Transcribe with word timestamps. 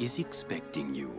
is 0.00 0.18
expecting 0.18 0.94
you. 0.94 1.10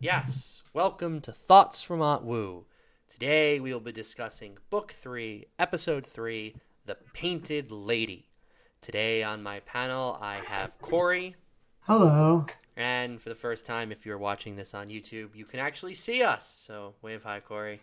Yes, 0.00 0.62
welcome 0.72 1.20
to 1.22 1.32
Thoughts 1.32 1.82
from 1.82 2.00
Aunt 2.00 2.22
Wu. 2.22 2.66
Today 3.10 3.58
we 3.58 3.72
will 3.72 3.80
be 3.80 3.90
discussing 3.90 4.58
Book 4.70 4.92
3, 4.92 5.46
Episode 5.58 6.06
3, 6.06 6.54
The 6.86 6.96
Painted 7.12 7.72
Lady. 7.72 8.28
Today 8.80 9.24
on 9.24 9.42
my 9.42 9.58
panel 9.60 10.16
I 10.20 10.36
have 10.36 10.78
Cory, 10.80 11.34
Hello. 11.80 12.46
and 12.76 13.20
for 13.20 13.28
the 13.28 13.34
first 13.34 13.66
time, 13.66 13.90
if 13.90 14.06
you're 14.06 14.16
watching 14.18 14.54
this 14.54 14.74
on 14.74 14.88
YouTube, 14.88 15.34
you 15.34 15.44
can 15.44 15.58
actually 15.58 15.94
see 15.96 16.22
us. 16.22 16.62
So 16.64 16.94
wave 17.02 17.24
hi, 17.24 17.40
Cory. 17.40 17.80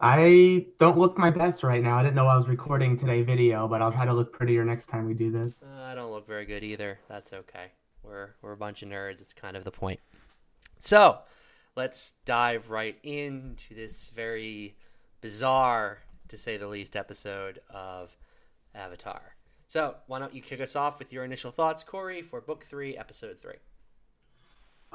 I 0.00 0.66
don't 0.78 0.98
look 0.98 1.16
my 1.16 1.30
best 1.30 1.62
right 1.62 1.82
now. 1.82 1.96
I 1.96 2.02
didn't 2.02 2.16
know 2.16 2.26
I 2.26 2.36
was 2.36 2.48
recording 2.48 2.98
today 2.98 3.22
video, 3.22 3.66
but 3.66 3.80
I'll 3.80 3.92
try 3.92 4.04
to 4.04 4.12
look 4.12 4.30
prettier 4.30 4.62
next 4.62 4.86
time 4.86 5.06
we 5.06 5.14
do 5.14 5.30
this. 5.30 5.62
Uh, 5.62 5.84
I 5.84 5.94
don't 5.94 6.10
look 6.10 6.26
very 6.26 6.44
good 6.44 6.62
either. 6.62 6.98
That's 7.08 7.32
okay. 7.32 7.72
We're 8.02 8.30
we're 8.42 8.52
a 8.52 8.56
bunch 8.58 8.82
of 8.82 8.90
nerds. 8.90 9.22
It's 9.22 9.32
kind 9.32 9.56
of 9.56 9.64
the 9.64 9.70
point. 9.70 10.00
So, 10.78 11.20
let's 11.76 12.12
dive 12.26 12.68
right 12.68 12.98
into 13.02 13.74
this 13.74 14.10
very 14.14 14.76
bizarre, 15.22 16.00
to 16.28 16.36
say 16.36 16.58
the 16.58 16.68
least, 16.68 16.94
episode 16.94 17.60
of 17.70 18.18
Avatar. 18.74 19.36
So, 19.66 19.96
why 20.06 20.18
don't 20.18 20.34
you 20.34 20.42
kick 20.42 20.60
us 20.60 20.76
off 20.76 20.98
with 20.98 21.10
your 21.10 21.24
initial 21.24 21.50
thoughts, 21.50 21.82
Cory, 21.82 22.20
for 22.20 22.42
Book 22.42 22.66
Three, 22.68 22.98
Episode 22.98 23.38
Three? 23.40 23.56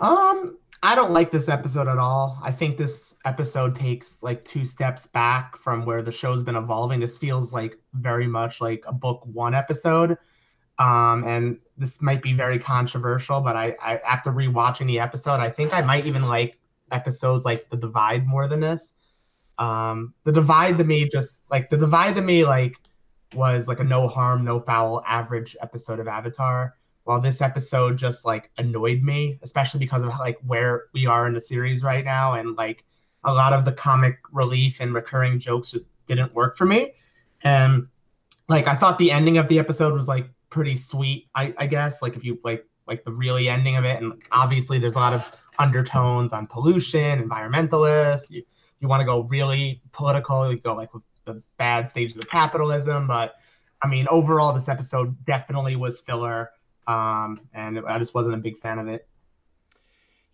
Um, 0.01 0.57
I 0.81 0.95
don't 0.95 1.11
like 1.11 1.29
this 1.29 1.47
episode 1.47 1.87
at 1.87 1.99
all. 1.99 2.39
I 2.41 2.51
think 2.51 2.75
this 2.75 3.13
episode 3.23 3.75
takes 3.75 4.23
like 4.23 4.43
two 4.43 4.65
steps 4.65 5.05
back 5.05 5.55
from 5.57 5.85
where 5.85 6.01
the 6.01 6.12
show's 6.12 6.41
been 6.41 6.55
evolving. 6.55 6.99
This 6.99 7.17
feels 7.17 7.53
like 7.53 7.77
very 7.93 8.26
much 8.26 8.59
like 8.59 8.84
a 8.87 8.93
book 8.93 9.21
one 9.31 9.53
episode. 9.53 10.17
Um, 10.79 11.23
and 11.27 11.59
this 11.77 12.01
might 12.01 12.23
be 12.23 12.34
very 12.34 12.57
controversial, 12.57 13.41
but 13.41 13.55
I, 13.55 13.76
I 13.79 13.98
after 13.98 14.31
rewatching 14.31 14.87
the 14.87 14.99
episode, 14.99 15.39
I 15.39 15.51
think 15.51 15.71
I 15.71 15.81
might 15.81 16.07
even 16.07 16.23
like 16.23 16.57
episodes 16.91 17.45
like 17.45 17.70
The 17.70 17.77
Divide 17.77 18.26
more 18.26 18.48
than 18.48 18.61
this. 18.61 18.95
Um, 19.59 20.15
The 20.23 20.31
Divide 20.31 20.79
to 20.79 20.83
me 20.83 21.07
just 21.07 21.41
like 21.51 21.70
The 21.70 21.77
Divide 21.77 22.15
to 22.15 22.21
me 22.23 22.43
like 22.43 22.73
was 23.35 23.67
like 23.67 23.79
a 23.79 23.83
no 23.83 24.07
harm, 24.07 24.43
no 24.43 24.59
foul 24.59 25.04
average 25.05 25.55
episode 25.61 25.99
of 25.99 26.07
Avatar 26.07 26.76
while 27.04 27.20
this 27.20 27.41
episode 27.41 27.98
just 27.98 28.26
like 28.26 28.52
annoyed 28.57 29.02
me, 29.02 29.40
especially 29.41 29.80
because 29.80 30.04
of 30.04 30.10
like 30.20 30.38
where 30.46 30.85
we 30.94 31.05
are 31.05 31.27
in 31.27 31.34
the 31.34 31.41
series 31.41 31.84
right 31.84 32.05
now, 32.05 32.34
and 32.34 32.55
like 32.55 32.84
a 33.24 33.34
lot 33.34 33.54
of 33.54 33.66
the 33.66 33.71
comic 33.71 34.18
relief 34.32 34.77
and 34.80 34.94
recurring 34.94 35.40
jokes 35.40 35.72
just 35.72 35.88
didn't 36.07 36.34
work 36.34 36.57
for 36.57 36.66
me. 36.66 36.94
And 37.44 37.88
like 38.49 38.68
I 38.68 38.76
thought 38.76 38.98
the 38.98 39.12
ending 39.12 39.38
of 39.38 39.48
the 39.48 39.60
episode 39.60 39.94
was 39.94 40.07
like 40.07 40.27
pretty 40.49 40.76
sweet, 40.76 41.27
I, 41.35 41.54
I 41.57 41.68
guess. 41.68 42.02
Like 42.02 42.16
if 42.16 42.24
you 42.24 42.40
like 42.44 42.66
like 42.88 43.04
the 43.04 43.12
really 43.12 43.49
ending 43.49 43.77
of 43.77 43.85
it, 43.85 44.02
and 44.02 44.13
obviously 44.32 44.79
there's 44.79 44.96
a 44.96 44.99
lot 44.99 45.13
of 45.13 45.32
undertones 45.60 46.34
on 46.34 46.48
pollution, 46.48 47.27
environmentalists. 47.27 48.29
You 48.29 48.44
you 48.79 48.88
want 48.88 49.02
to 49.02 49.05
go 49.05 49.24
really 49.24 49.82
political, 49.91 50.52
you 50.52 50.60
go 50.60 50.76
like 50.76 50.94
with 50.94 51.04
the 51.26 51.41
bad 51.57 51.90
stages 51.90 52.18
of 52.18 52.27
capitalism, 52.29 53.07
but 53.07 53.35
I 53.82 53.88
mean 53.88 54.07
overall 54.10 54.54
this 54.54 54.70
episode 54.70 55.26
definitely 55.26 55.76
was 55.76 55.99
filler 56.02 56.52
um, 56.91 57.41
and 57.53 57.79
I 57.87 57.97
just 57.97 58.13
wasn't 58.13 58.35
a 58.35 58.39
big 58.39 58.59
fan 58.59 58.79
of 58.79 58.87
it. 58.87 59.07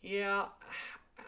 Yeah, 0.02 0.46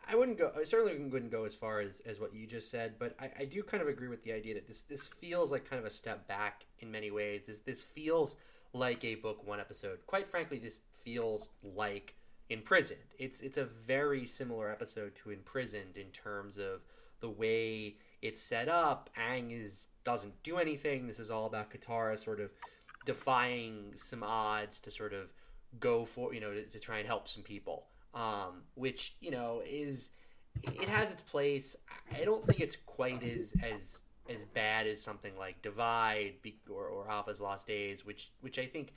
I 0.09 0.15
wouldn't 0.15 0.37
go. 0.37 0.51
I 0.59 0.63
certainly 0.63 0.97
wouldn't 0.97 1.31
go 1.31 1.45
as 1.45 1.53
far 1.53 1.79
as, 1.81 2.01
as 2.05 2.19
what 2.19 2.33
you 2.33 2.47
just 2.47 2.71
said, 2.71 2.95
but 2.97 3.15
I, 3.19 3.29
I 3.41 3.45
do 3.45 3.61
kind 3.61 3.81
of 3.81 3.89
agree 3.89 4.07
with 4.07 4.23
the 4.23 4.31
idea 4.31 4.55
that 4.55 4.67
this 4.67 4.83
this 4.83 5.07
feels 5.07 5.51
like 5.51 5.69
kind 5.69 5.79
of 5.79 5.85
a 5.85 5.91
step 5.91 6.27
back 6.27 6.65
in 6.79 6.91
many 6.91 7.11
ways. 7.11 7.45
This 7.45 7.59
this 7.59 7.83
feels 7.83 8.35
like 8.73 9.03
a 9.03 9.15
book 9.15 9.45
one 9.45 9.59
episode. 9.59 9.99
Quite 10.07 10.27
frankly, 10.27 10.59
this 10.59 10.81
feels 11.03 11.49
like 11.63 12.15
Imprisoned. 12.49 12.99
It's 13.19 13.41
it's 13.41 13.57
a 13.57 13.65
very 13.65 14.25
similar 14.25 14.71
episode 14.71 15.15
to 15.23 15.29
Imprisoned 15.29 15.95
in 15.95 16.07
terms 16.07 16.57
of 16.57 16.81
the 17.19 17.29
way 17.29 17.97
it's 18.21 18.41
set 18.41 18.67
up. 18.67 19.09
Aang 19.15 19.51
is 19.51 19.87
doesn't 20.03 20.41
do 20.41 20.57
anything. 20.57 21.07
This 21.07 21.19
is 21.19 21.29
all 21.29 21.45
about 21.45 21.71
Katara 21.71 22.21
sort 22.23 22.39
of 22.39 22.49
defying 23.09 23.93
some 23.95 24.21
odds 24.21 24.79
to 24.81 24.91
sort 24.91 25.13
of 25.13 25.33
go 25.79 26.05
for 26.05 26.31
you 26.31 26.39
know 26.39 26.53
to, 26.53 26.63
to 26.63 26.79
try 26.79 26.99
and 26.99 27.07
help 27.07 27.27
some 27.27 27.41
people. 27.41 27.87
Um, 28.13 28.63
which 28.75 29.15
you 29.19 29.31
know 29.31 29.63
is 29.65 30.11
it 30.63 30.87
has 30.87 31.11
its 31.11 31.23
place. 31.23 31.75
I 32.15 32.23
don't 32.23 32.45
think 32.45 32.59
it's 32.59 32.77
quite 32.85 33.23
as 33.23 33.53
as 33.63 34.03
as 34.29 34.45
bad 34.45 34.85
as 34.85 35.01
something 35.01 35.35
like 35.39 35.59
divide 35.63 36.35
or, 36.69 36.85
or 36.85 37.09
appa's 37.09 37.41
lost 37.41 37.65
days 37.65 38.05
which 38.05 38.29
which 38.41 38.59
i 38.59 38.65
think 38.67 38.93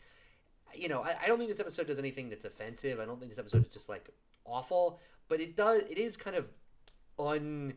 you 0.74 0.90
know 0.90 1.00
I, 1.02 1.14
I 1.24 1.26
don't 1.26 1.38
think 1.38 1.48
this 1.48 1.58
episode 1.58 1.86
does 1.86 1.98
anything 1.98 2.28
that's 2.28 2.44
offensive. 2.44 3.00
I 3.00 3.06
don't 3.06 3.18
think 3.18 3.30
this 3.30 3.38
episode 3.38 3.64
is 3.64 3.72
just 3.72 3.88
like 3.88 4.10
awful. 4.44 5.00
But 5.28 5.40
it 5.40 5.56
does 5.56 5.82
it 5.88 5.96
is 5.96 6.18
kind 6.18 6.36
of 6.36 6.46
un 7.18 7.74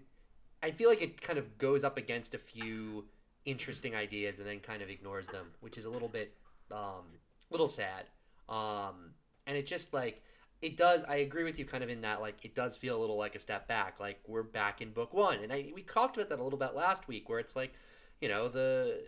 i 0.64 0.72
feel 0.72 0.90
like 0.90 1.02
it 1.02 1.22
kind 1.22 1.38
of 1.38 1.58
goes 1.58 1.84
up 1.84 1.98
against 1.98 2.34
a 2.34 2.38
few 2.38 3.06
interesting 3.46 3.96
ideas 3.96 4.40
and 4.40 4.48
then 4.48 4.60
kind 4.60 4.82
of 4.82 4.90
ignores 4.90 5.28
them, 5.28 5.48
which 5.62 5.78
is 5.78 5.86
a 5.86 5.90
little 5.90 6.08
bit, 6.08 6.34
um, 6.72 7.06
little 7.50 7.68
sad. 7.68 8.06
Um, 8.50 9.14
and 9.48 9.58
it 9.58 9.66
just 9.66 9.94
like 9.94 10.22
it 10.62 10.78
does. 10.78 11.02
I 11.08 11.18
agree 11.18 11.44
with 11.44 11.60
you, 11.60 11.66
kind 11.66 11.84
of 11.84 11.90
in 11.90 12.02
that 12.02 12.22
like 12.22 12.44
it 12.44 12.56
does 12.56 12.78
feel 12.78 12.98
a 12.98 13.02
little 13.02 13.18
like 13.18 13.36
a 13.36 13.40
step 13.40 13.68
back. 13.68 14.00
Like 14.00 14.20
we're 14.28 14.44
back 14.44 14.82
in 14.82 14.92
book 14.92 15.14
one, 15.14 15.40
and 15.40 15.52
I 15.52 15.72
we 15.74 15.84
talked 15.84 16.18
about 16.18 16.30
that 16.30 16.40
a 16.40 16.44
little 16.44 16.60
bit 16.60 16.76
last 16.76 17.08
week, 17.08 17.30
where 17.30 17.40
it's 17.40 17.56
like, 17.56 17.74
you 18.20 18.28
know, 18.28 18.48
the 18.48 19.04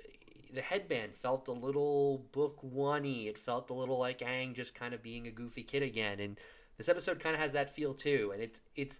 the 0.53 0.61
headband 0.61 1.15
felt 1.15 1.47
a 1.47 1.51
little 1.51 2.25
book 2.31 2.59
one-y. 2.61 3.25
It 3.27 3.37
felt 3.37 3.69
a 3.69 3.73
little 3.73 3.97
like 3.97 4.19
Aang 4.19 4.55
just 4.55 4.75
kind 4.75 4.93
of 4.93 5.01
being 5.01 5.27
a 5.27 5.31
goofy 5.31 5.63
kid 5.63 5.83
again, 5.83 6.19
and 6.19 6.37
this 6.77 6.89
episode 6.89 7.19
kind 7.19 7.35
of 7.35 7.41
has 7.41 7.53
that 7.53 7.73
feel 7.73 7.93
too. 7.93 8.31
And 8.33 8.41
it's 8.41 8.61
it's 8.75 8.99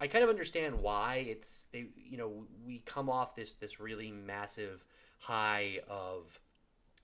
I 0.00 0.06
kind 0.06 0.22
of 0.22 0.30
understand 0.30 0.80
why 0.80 1.26
it's 1.28 1.66
they 1.72 1.86
you 1.96 2.16
know 2.16 2.46
we 2.64 2.78
come 2.80 3.10
off 3.10 3.34
this 3.34 3.52
this 3.54 3.80
really 3.80 4.10
massive 4.10 4.84
high 5.20 5.80
of 5.88 6.40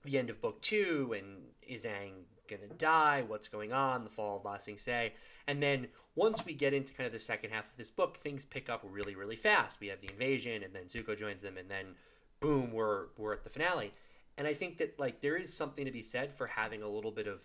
the 0.03 0.17
end 0.17 0.29
of 0.29 0.41
book 0.41 0.61
two 0.61 1.13
and 1.17 1.43
is 1.61 1.83
Aang 1.83 2.25
gonna 2.49 2.73
die? 2.77 3.23
What's 3.27 3.47
going 3.47 3.73
on? 3.73 4.03
The 4.03 4.09
fall 4.09 4.37
of 4.37 4.43
Ba 4.43 4.59
Sing 4.59 4.77
Se, 4.77 5.13
and 5.47 5.61
then 5.61 5.87
once 6.15 6.45
we 6.45 6.53
get 6.53 6.73
into 6.73 6.93
kind 6.93 7.07
of 7.07 7.13
the 7.13 7.19
second 7.19 7.49
half 7.51 7.69
of 7.69 7.77
this 7.77 7.89
book, 7.89 8.17
things 8.17 8.45
pick 8.45 8.69
up 8.69 8.81
really 8.83 9.15
really 9.15 9.35
fast. 9.35 9.79
We 9.79 9.87
have 9.87 10.01
the 10.01 10.09
invasion, 10.11 10.63
and 10.63 10.73
then 10.73 10.83
Zuko 10.83 11.17
joins 11.17 11.41
them, 11.41 11.57
and 11.57 11.69
then 11.69 11.95
boom, 12.39 12.71
we're 12.71 13.07
we're 13.17 13.33
at 13.33 13.43
the 13.43 13.49
finale. 13.49 13.93
And 14.37 14.47
I 14.47 14.53
think 14.53 14.77
that 14.77 14.99
like 14.99 15.21
there 15.21 15.37
is 15.37 15.53
something 15.53 15.85
to 15.85 15.91
be 15.91 16.01
said 16.01 16.33
for 16.33 16.47
having 16.47 16.81
a 16.81 16.89
little 16.89 17.11
bit 17.11 17.27
of 17.27 17.43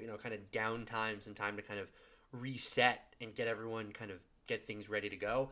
you 0.00 0.06
know 0.06 0.16
kind 0.16 0.34
of 0.34 0.52
downtime, 0.52 1.22
some 1.22 1.34
time 1.34 1.56
to 1.56 1.62
kind 1.62 1.80
of 1.80 1.88
reset 2.32 3.14
and 3.20 3.34
get 3.34 3.48
everyone 3.48 3.92
kind 3.92 4.10
of 4.10 4.20
get 4.46 4.64
things 4.64 4.88
ready 4.88 5.08
to 5.08 5.16
go. 5.16 5.50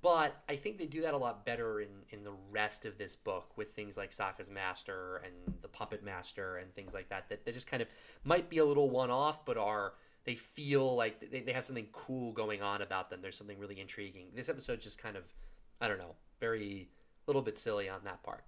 But 0.00 0.42
I 0.48 0.56
think 0.56 0.78
they 0.78 0.86
do 0.86 1.02
that 1.02 1.14
a 1.14 1.18
lot 1.18 1.44
better 1.44 1.80
in, 1.80 1.88
in 2.10 2.24
the 2.24 2.32
rest 2.50 2.84
of 2.84 2.98
this 2.98 3.14
book 3.14 3.56
with 3.56 3.72
things 3.72 3.96
like 3.96 4.10
Sokka's 4.10 4.50
Master 4.50 5.22
and 5.24 5.54
the 5.60 5.68
Puppet 5.68 6.02
Master 6.02 6.56
and 6.56 6.74
things 6.74 6.94
like 6.94 7.08
that. 7.10 7.28
That 7.28 7.44
they 7.44 7.52
just 7.52 7.66
kind 7.66 7.82
of 7.82 7.88
might 8.24 8.48
be 8.48 8.58
a 8.58 8.64
little 8.64 8.90
one 8.90 9.10
off, 9.10 9.44
but 9.44 9.56
are 9.56 9.92
they 10.24 10.34
feel 10.34 10.94
like 10.96 11.30
they, 11.30 11.40
they 11.40 11.52
have 11.52 11.64
something 11.64 11.88
cool 11.92 12.32
going 12.32 12.62
on 12.62 12.82
about 12.82 13.10
them. 13.10 13.20
There's 13.22 13.36
something 13.36 13.58
really 13.58 13.80
intriguing. 13.80 14.28
This 14.34 14.48
episode 14.48 14.80
just 14.80 15.00
kind 15.00 15.16
of, 15.16 15.24
I 15.80 15.88
don't 15.88 15.98
know, 15.98 16.14
very 16.40 16.88
little 17.26 17.42
bit 17.42 17.58
silly 17.58 17.88
on 17.88 18.00
that 18.04 18.22
part. 18.22 18.44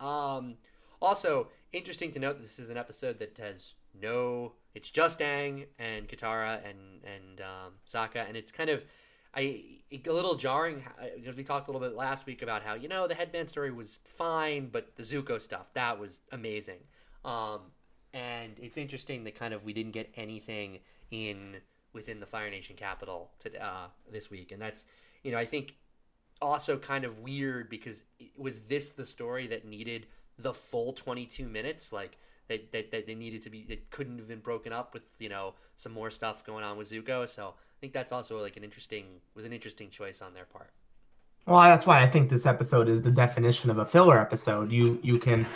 Um, 0.00 0.56
also, 1.00 1.48
interesting 1.72 2.10
to 2.12 2.18
note 2.18 2.40
this 2.40 2.58
is 2.58 2.70
an 2.70 2.76
episode 2.76 3.18
that 3.18 3.38
has 3.38 3.74
no. 4.00 4.52
It's 4.74 4.90
just 4.90 5.20
Aang 5.20 5.66
and 5.78 6.08
Katara 6.08 6.58
and 6.68 7.02
and 7.04 7.40
um, 7.40 7.72
Sokka, 7.90 8.26
and 8.26 8.36
it's 8.36 8.52
kind 8.52 8.70
of 8.70 8.84
I 9.36 9.64
a 9.92 10.12
little 10.12 10.34
jarring 10.34 10.82
because 11.16 11.36
we 11.36 11.44
talked 11.44 11.68
a 11.68 11.70
little 11.70 11.86
bit 11.86 11.96
last 11.96 12.26
week 12.26 12.42
about 12.42 12.62
how 12.62 12.74
you 12.74 12.88
know 12.88 13.06
the 13.06 13.14
headband 13.14 13.48
story 13.48 13.70
was 13.70 13.98
fine, 14.04 14.68
but 14.68 14.96
the 14.96 15.02
Zuko 15.02 15.40
stuff 15.40 15.72
that 15.74 15.98
was 15.98 16.20
amazing. 16.32 16.80
Um, 17.24 17.60
and 18.12 18.58
it's 18.58 18.78
interesting 18.78 19.24
that 19.24 19.34
kind 19.34 19.52
of 19.52 19.64
we 19.64 19.72
didn't 19.72 19.92
get 19.92 20.10
anything 20.16 20.80
in 21.10 21.58
within 21.92 22.20
the 22.20 22.26
Fire 22.26 22.50
Nation 22.50 22.76
capital 22.76 23.30
to 23.40 23.62
uh, 23.62 23.88
this 24.10 24.30
week, 24.30 24.52
and 24.52 24.60
that's 24.60 24.86
you 25.22 25.32
know 25.32 25.38
I 25.38 25.44
think 25.44 25.76
also 26.40 26.76
kind 26.78 27.04
of 27.04 27.18
weird 27.18 27.68
because 27.68 28.04
was 28.36 28.62
this 28.62 28.90
the 28.90 29.06
story 29.06 29.46
that 29.48 29.64
needed 29.64 30.06
the 30.38 30.54
full 30.54 30.92
22 30.92 31.48
minutes? 31.48 31.92
Like 31.92 32.18
that, 32.48 32.72
that, 32.72 32.90
that 32.90 33.06
they 33.06 33.14
needed 33.14 33.42
to 33.42 33.50
be 33.50 33.66
it 33.68 33.90
couldn't 33.90 34.18
have 34.18 34.28
been 34.28 34.40
broken 34.40 34.72
up 34.72 34.94
with 34.94 35.04
you 35.18 35.28
know 35.28 35.54
some 35.76 35.92
more 35.92 36.10
stuff 36.10 36.44
going 36.44 36.64
on 36.64 36.76
with 36.76 36.90
Zuko. 36.90 37.28
So 37.28 37.54
I 37.76 37.80
think 37.80 37.92
that's 37.92 38.12
also 38.12 38.40
like 38.40 38.56
an 38.56 38.64
interesting 38.64 39.04
was 39.34 39.44
an 39.44 39.52
interesting 39.52 39.90
choice 39.90 40.22
on 40.22 40.32
their 40.32 40.46
part. 40.46 40.70
Well, 41.46 41.60
that's 41.60 41.86
why 41.86 42.02
I 42.02 42.08
think 42.08 42.28
this 42.28 42.44
episode 42.46 42.88
is 42.88 43.02
the 43.02 43.10
definition 43.10 43.70
of 43.70 43.78
a 43.78 43.84
filler 43.84 44.18
episode. 44.18 44.72
You 44.72 44.98
you 45.02 45.18
can, 45.18 45.46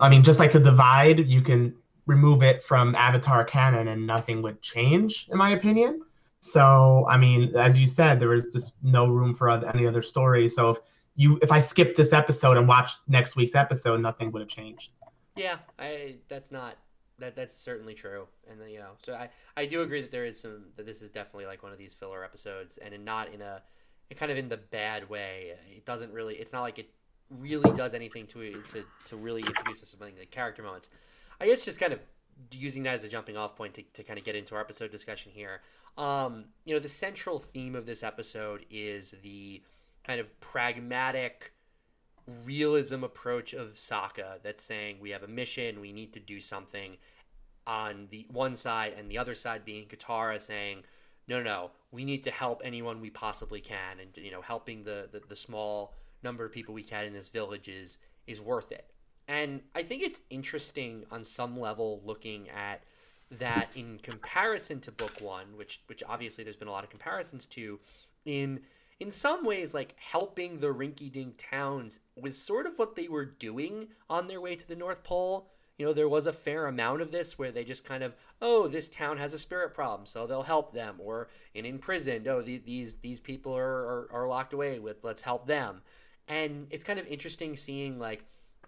I 0.00 0.08
mean, 0.08 0.22
just 0.22 0.38
like 0.38 0.52
the 0.52 0.60
divide, 0.60 1.26
you 1.26 1.42
can 1.42 1.74
remove 2.06 2.42
it 2.42 2.64
from 2.64 2.94
Avatar 2.94 3.44
canon 3.44 3.88
and 3.88 4.06
nothing 4.06 4.40
would 4.42 4.62
change, 4.62 5.28
in 5.30 5.36
my 5.36 5.50
opinion. 5.50 6.00
So, 6.40 7.06
I 7.08 7.16
mean, 7.16 7.54
as 7.56 7.76
you 7.76 7.86
said, 7.86 8.20
there 8.20 8.32
is 8.32 8.48
just 8.52 8.74
no 8.82 9.08
room 9.08 9.34
for 9.34 9.50
any 9.50 9.86
other 9.86 10.02
story. 10.02 10.48
So 10.48 10.70
if 10.70 10.78
you 11.16 11.38
if 11.42 11.50
I 11.50 11.60
skip 11.60 11.96
this 11.96 12.12
episode 12.12 12.56
and 12.56 12.68
watch 12.68 12.92
next 13.08 13.36
week's 13.36 13.56
episode, 13.56 14.00
nothing 14.00 14.30
would 14.32 14.40
have 14.40 14.48
changed. 14.48 14.92
Yeah, 15.36 15.56
I 15.78 16.16
that's 16.28 16.50
not 16.52 16.76
that 17.18 17.36
that's 17.36 17.56
certainly 17.56 17.94
true, 17.94 18.26
and 18.50 18.60
then, 18.60 18.68
you 18.68 18.78
know, 18.78 18.92
so 19.04 19.14
I 19.14 19.30
I 19.56 19.66
do 19.66 19.82
agree 19.82 20.02
that 20.02 20.10
there 20.10 20.24
is 20.24 20.40
some 20.40 20.66
that 20.76 20.86
this 20.86 21.02
is 21.02 21.10
definitely 21.10 21.46
like 21.46 21.62
one 21.62 21.72
of 21.72 21.78
these 21.78 21.92
filler 21.92 22.24
episodes, 22.24 22.78
and 22.78 22.94
in, 22.94 23.04
not 23.04 23.32
in 23.32 23.42
a 23.42 23.62
kind 24.14 24.30
of 24.30 24.38
in 24.38 24.48
the 24.48 24.56
bad 24.56 25.08
way. 25.08 25.54
It 25.70 25.84
doesn't 25.84 26.12
really. 26.12 26.36
It's 26.36 26.52
not 26.52 26.62
like 26.62 26.78
it 26.78 26.90
really 27.30 27.76
does 27.76 27.94
anything 27.94 28.26
to 28.28 28.62
to 28.70 28.84
to 29.06 29.16
really 29.16 29.42
introduce 29.42 29.82
us 29.82 29.90
to 29.90 29.96
something 29.96 30.16
like 30.18 30.30
character 30.30 30.62
moments. 30.62 30.90
I 31.40 31.46
guess 31.46 31.64
just 31.64 31.78
kind 31.78 31.92
of 31.92 32.00
using 32.52 32.84
that 32.84 32.94
as 32.94 33.04
a 33.04 33.08
jumping 33.08 33.36
off 33.36 33.56
point 33.56 33.74
to, 33.74 33.82
to 33.94 34.02
kind 34.02 34.18
of 34.18 34.24
get 34.24 34.36
into 34.36 34.54
our 34.54 34.60
episode 34.60 34.90
discussion 34.90 35.32
here. 35.34 35.60
Um, 35.96 36.46
you 36.64 36.74
know, 36.74 36.80
the 36.80 36.88
central 36.88 37.38
theme 37.38 37.74
of 37.74 37.84
this 37.86 38.02
episode 38.02 38.64
is 38.70 39.14
the 39.22 39.62
kind 40.06 40.20
of 40.20 40.40
pragmatic 40.40 41.52
realism 42.44 43.04
approach 43.04 43.52
of 43.52 43.72
Sokka 43.72 44.42
that's 44.42 44.62
saying 44.62 44.98
we 45.00 45.10
have 45.10 45.22
a 45.22 45.28
mission, 45.28 45.80
we 45.80 45.92
need 45.92 46.12
to 46.14 46.20
do 46.20 46.40
something 46.40 46.96
on 47.66 48.08
the 48.10 48.26
one 48.30 48.56
side, 48.56 48.94
and 48.98 49.10
the 49.10 49.18
other 49.18 49.34
side 49.34 49.64
being 49.64 49.86
Katara 49.86 50.40
saying, 50.40 50.84
no, 51.26 51.42
no, 51.42 51.72
we 51.92 52.04
need 52.04 52.24
to 52.24 52.30
help 52.30 52.62
anyone 52.64 53.00
we 53.00 53.10
possibly 53.10 53.60
can, 53.60 54.00
and 54.00 54.16
you 54.16 54.30
know, 54.30 54.40
helping 54.40 54.84
the, 54.84 55.08
the, 55.12 55.20
the 55.28 55.36
small 55.36 55.94
number 56.22 56.44
of 56.44 56.52
people 56.52 56.74
we 56.74 56.82
can 56.82 57.04
in 57.04 57.12
this 57.12 57.28
village 57.28 57.68
is 57.68 57.98
is 58.26 58.40
worth 58.40 58.72
it. 58.72 58.90
And 59.26 59.60
I 59.74 59.82
think 59.82 60.02
it's 60.02 60.22
interesting 60.30 61.04
on 61.10 61.24
some 61.24 61.58
level 61.58 62.00
looking 62.04 62.48
at 62.48 62.82
that 63.30 63.68
in 63.74 63.98
comparison 64.02 64.80
to 64.80 64.92
book 64.92 65.20
one, 65.20 65.56
which 65.56 65.82
which 65.86 66.02
obviously 66.08 66.44
there's 66.44 66.56
been 66.56 66.68
a 66.68 66.72
lot 66.72 66.84
of 66.84 66.90
comparisons 66.90 67.44
to, 67.46 67.78
in 68.24 68.60
in 69.00 69.10
some 69.10 69.44
ways, 69.44 69.74
like 69.74 69.94
helping 69.98 70.60
the 70.60 70.68
rinky 70.68 71.10
dink 71.10 71.42
towns 71.50 72.00
was 72.16 72.36
sort 72.36 72.66
of 72.66 72.78
what 72.78 72.96
they 72.96 73.08
were 73.08 73.24
doing 73.24 73.88
on 74.10 74.26
their 74.26 74.40
way 74.40 74.56
to 74.56 74.66
the 74.66 74.76
North 74.76 75.04
Pole. 75.04 75.50
You 75.78 75.86
know, 75.86 75.92
there 75.92 76.08
was 76.08 76.26
a 76.26 76.32
fair 76.32 76.66
amount 76.66 77.02
of 77.02 77.12
this 77.12 77.38
where 77.38 77.52
they 77.52 77.62
just 77.62 77.84
kind 77.84 78.02
of, 78.02 78.16
oh, 78.42 78.66
this 78.66 78.88
town 78.88 79.18
has 79.18 79.32
a 79.32 79.38
spirit 79.38 79.74
problem, 79.74 80.06
so 80.06 80.26
they'll 80.26 80.42
help 80.42 80.72
them. 80.72 80.96
Or 80.98 81.28
in 81.54 81.64
imprisoned, 81.64 82.26
oh, 82.26 82.42
the, 82.42 82.58
these 82.58 82.96
these 82.96 83.20
people 83.20 83.56
are, 83.56 83.62
are, 83.62 84.08
are 84.12 84.28
locked 84.28 84.52
away 84.52 84.80
with, 84.80 85.04
let's 85.04 85.22
help 85.22 85.46
them. 85.46 85.82
And 86.26 86.66
it's 86.70 86.82
kind 86.84 86.98
of 86.98 87.06
interesting 87.06 87.56
seeing, 87.56 88.00
like, 88.00 88.24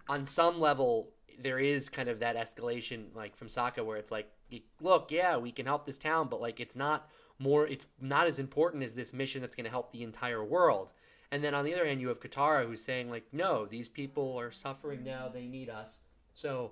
on 0.07 0.25
some 0.25 0.59
level, 0.59 1.09
there 1.39 1.59
is 1.59 1.89
kind 1.89 2.07
of 2.07 2.19
that 2.19 2.37
escalation, 2.37 3.13
like 3.15 3.35
from 3.35 3.49
Sokka, 3.49 3.83
where 3.83 3.97
it's 3.97 4.11
like, 4.11 4.31
look, 4.79 5.11
yeah, 5.11 5.37
we 5.37 5.51
can 5.51 5.65
help 5.65 5.85
this 5.85 5.97
town, 5.97 6.27
but 6.29 6.41
like, 6.41 6.59
it's 6.59 6.75
not 6.75 7.09
more 7.41 7.67
it's 7.67 7.87
not 7.99 8.27
as 8.27 8.37
important 8.37 8.83
as 8.83 8.93
this 8.93 9.13
mission 9.13 9.41
that's 9.41 9.55
going 9.55 9.65
to 9.65 9.71
help 9.71 9.91
the 9.91 10.03
entire 10.03 10.43
world. 10.43 10.93
And 11.31 11.43
then 11.43 11.55
on 11.55 11.65
the 11.65 11.73
other 11.73 11.85
hand 11.85 11.99
you 11.99 12.09
have 12.09 12.19
katara 12.19 12.67
who's 12.67 12.83
saying 12.83 13.09
like 13.09 13.25
no 13.31 13.65
these 13.65 13.89
people 13.89 14.37
are 14.37 14.51
suffering 14.51 15.03
now 15.03 15.27
they 15.27 15.47
need 15.47 15.69
us 15.69 16.01
so 16.33 16.71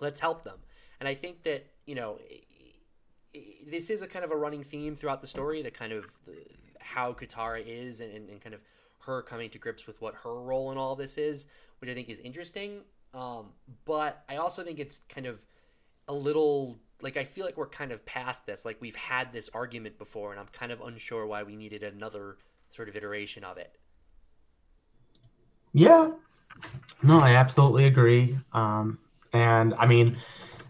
let's 0.00 0.20
help 0.20 0.42
them. 0.44 0.58
And 1.00 1.08
i 1.08 1.14
think 1.14 1.44
that 1.44 1.66
you 1.86 1.94
know 1.94 2.18
this 3.66 3.90
is 3.90 4.02
a 4.02 4.06
kind 4.06 4.24
of 4.24 4.30
a 4.30 4.36
running 4.36 4.64
theme 4.64 4.96
throughout 4.96 5.20
the 5.20 5.26
story 5.26 5.62
the 5.62 5.70
kind 5.70 5.92
of 5.92 6.06
how 6.80 7.12
katara 7.12 7.62
is 7.66 8.00
and, 8.00 8.28
and 8.28 8.40
kind 8.40 8.54
of 8.54 8.60
her 9.00 9.22
coming 9.22 9.50
to 9.50 9.58
grips 9.58 9.86
with 9.86 10.00
what 10.00 10.14
her 10.24 10.40
role 10.40 10.72
in 10.72 10.78
all 10.78 10.94
this 10.94 11.16
is 11.16 11.46
which 11.78 11.88
i 11.90 11.94
think 11.94 12.08
is 12.08 12.20
interesting. 12.20 12.80
Um, 13.14 13.52
but 13.86 14.24
i 14.28 14.36
also 14.36 14.62
think 14.62 14.78
it's 14.78 15.00
kind 15.08 15.26
of 15.26 15.40
a 16.08 16.12
little 16.12 16.78
like 17.02 17.16
I 17.16 17.24
feel 17.24 17.44
like 17.44 17.56
we're 17.56 17.68
kind 17.68 17.92
of 17.92 18.04
past 18.06 18.46
this. 18.46 18.64
Like 18.64 18.78
we've 18.80 18.96
had 18.96 19.32
this 19.32 19.50
argument 19.52 19.98
before, 19.98 20.30
and 20.30 20.40
I'm 20.40 20.48
kind 20.52 20.72
of 20.72 20.80
unsure 20.80 21.26
why 21.26 21.42
we 21.42 21.56
needed 21.56 21.82
another 21.82 22.38
sort 22.70 22.88
of 22.88 22.96
iteration 22.96 23.44
of 23.44 23.58
it. 23.58 23.76
Yeah, 25.72 26.10
no, 27.02 27.20
I 27.20 27.34
absolutely 27.34 27.84
agree. 27.84 28.38
Um, 28.52 28.98
and 29.32 29.74
I 29.74 29.86
mean, 29.86 30.16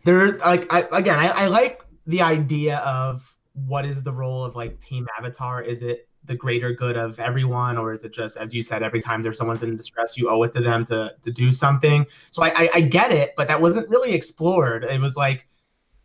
there, 0.05 0.33
like, 0.39 0.73
I 0.73 0.87
again, 0.93 1.19
I, 1.19 1.29
I 1.29 1.47
like 1.47 1.83
the 2.07 2.21
idea 2.23 2.79
of 2.79 3.23
what 3.67 3.85
is 3.85 4.03
the 4.03 4.13
role 4.13 4.45
of 4.45 4.57
like 4.57 4.81
Team 4.81 5.07
Avatar? 5.19 5.63
Is 5.63 5.83
it 5.83 6.09
the 6.25 6.35
greater 6.35 6.73
good 6.73 6.97
of 6.97 7.21
everyone, 7.21 7.79
or 7.79 7.93
is 7.95 8.03
it 8.05 8.13
just, 8.13 8.37
as 8.37 8.53
you 8.53 8.63
said, 8.63 8.83
every 8.83 9.01
time 9.01 9.23
there's 9.23 9.39
someone 9.39 9.63
in 9.63 9.77
distress, 9.77 10.17
you 10.17 10.29
owe 10.29 10.43
it 10.43 10.53
to 10.55 10.61
them 10.61 10.85
to 10.87 11.15
to 11.23 11.31
do 11.31 11.53
something? 11.53 12.05
So 12.31 12.43
I, 12.43 12.49
I, 12.49 12.71
I 12.75 12.81
get 12.81 13.13
it, 13.13 13.35
but 13.37 13.47
that 13.49 13.61
wasn't 13.61 13.89
really 13.89 14.13
explored. 14.13 14.85
It 14.85 15.01
was 15.01 15.17
like 15.17 15.47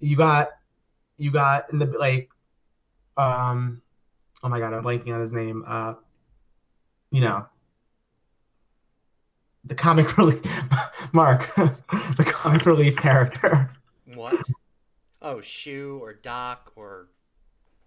you 0.02 0.18
got 0.18 0.50
you 1.18 1.32
got 1.32 1.72
in 1.72 1.80
the 1.80 1.86
like 1.86 2.30
um 3.18 3.82
oh 4.44 4.50
my 4.50 4.60
god 4.60 4.74
i'm 4.74 4.84
blanking 4.84 5.14
on 5.14 5.22
his 5.22 5.32
name 5.32 5.64
uh 5.68 5.94
you 7.12 7.22
know 7.22 7.46
the 9.66 9.76
comic 9.76 10.18
relief 10.18 10.42
mark 11.14 11.54
the 11.56 12.26
comic 12.26 12.66
relief 12.66 12.96
character. 12.98 13.70
What? 14.14 14.42
Oh 15.22 15.38
Xu 15.38 16.00
or 16.00 16.14
Dock 16.14 16.72
or 16.76 17.08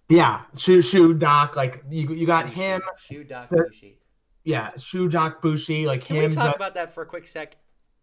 yeah 0.08 0.42
Xu 0.54 0.78
Xu 0.78 1.18
Dock 1.18 1.56
like 1.56 1.82
you 1.90 2.08
you 2.14 2.26
got 2.26 2.48
him 2.48 2.80
Xu 2.98 3.28
Dock 3.28 3.50
the, 3.50 3.64
Bushi. 3.68 3.98
yeah 4.44 4.70
Xu 4.76 5.10
Dock 5.10 5.42
Bushi 5.42 5.86
like 5.86 6.04
Can 6.04 6.16
him 6.16 6.30
we 6.30 6.36
talk 6.36 6.54
about 6.54 6.74
that 6.74 6.94
for 6.94 7.02
a 7.02 7.06
quick 7.06 7.26
sec 7.26 7.56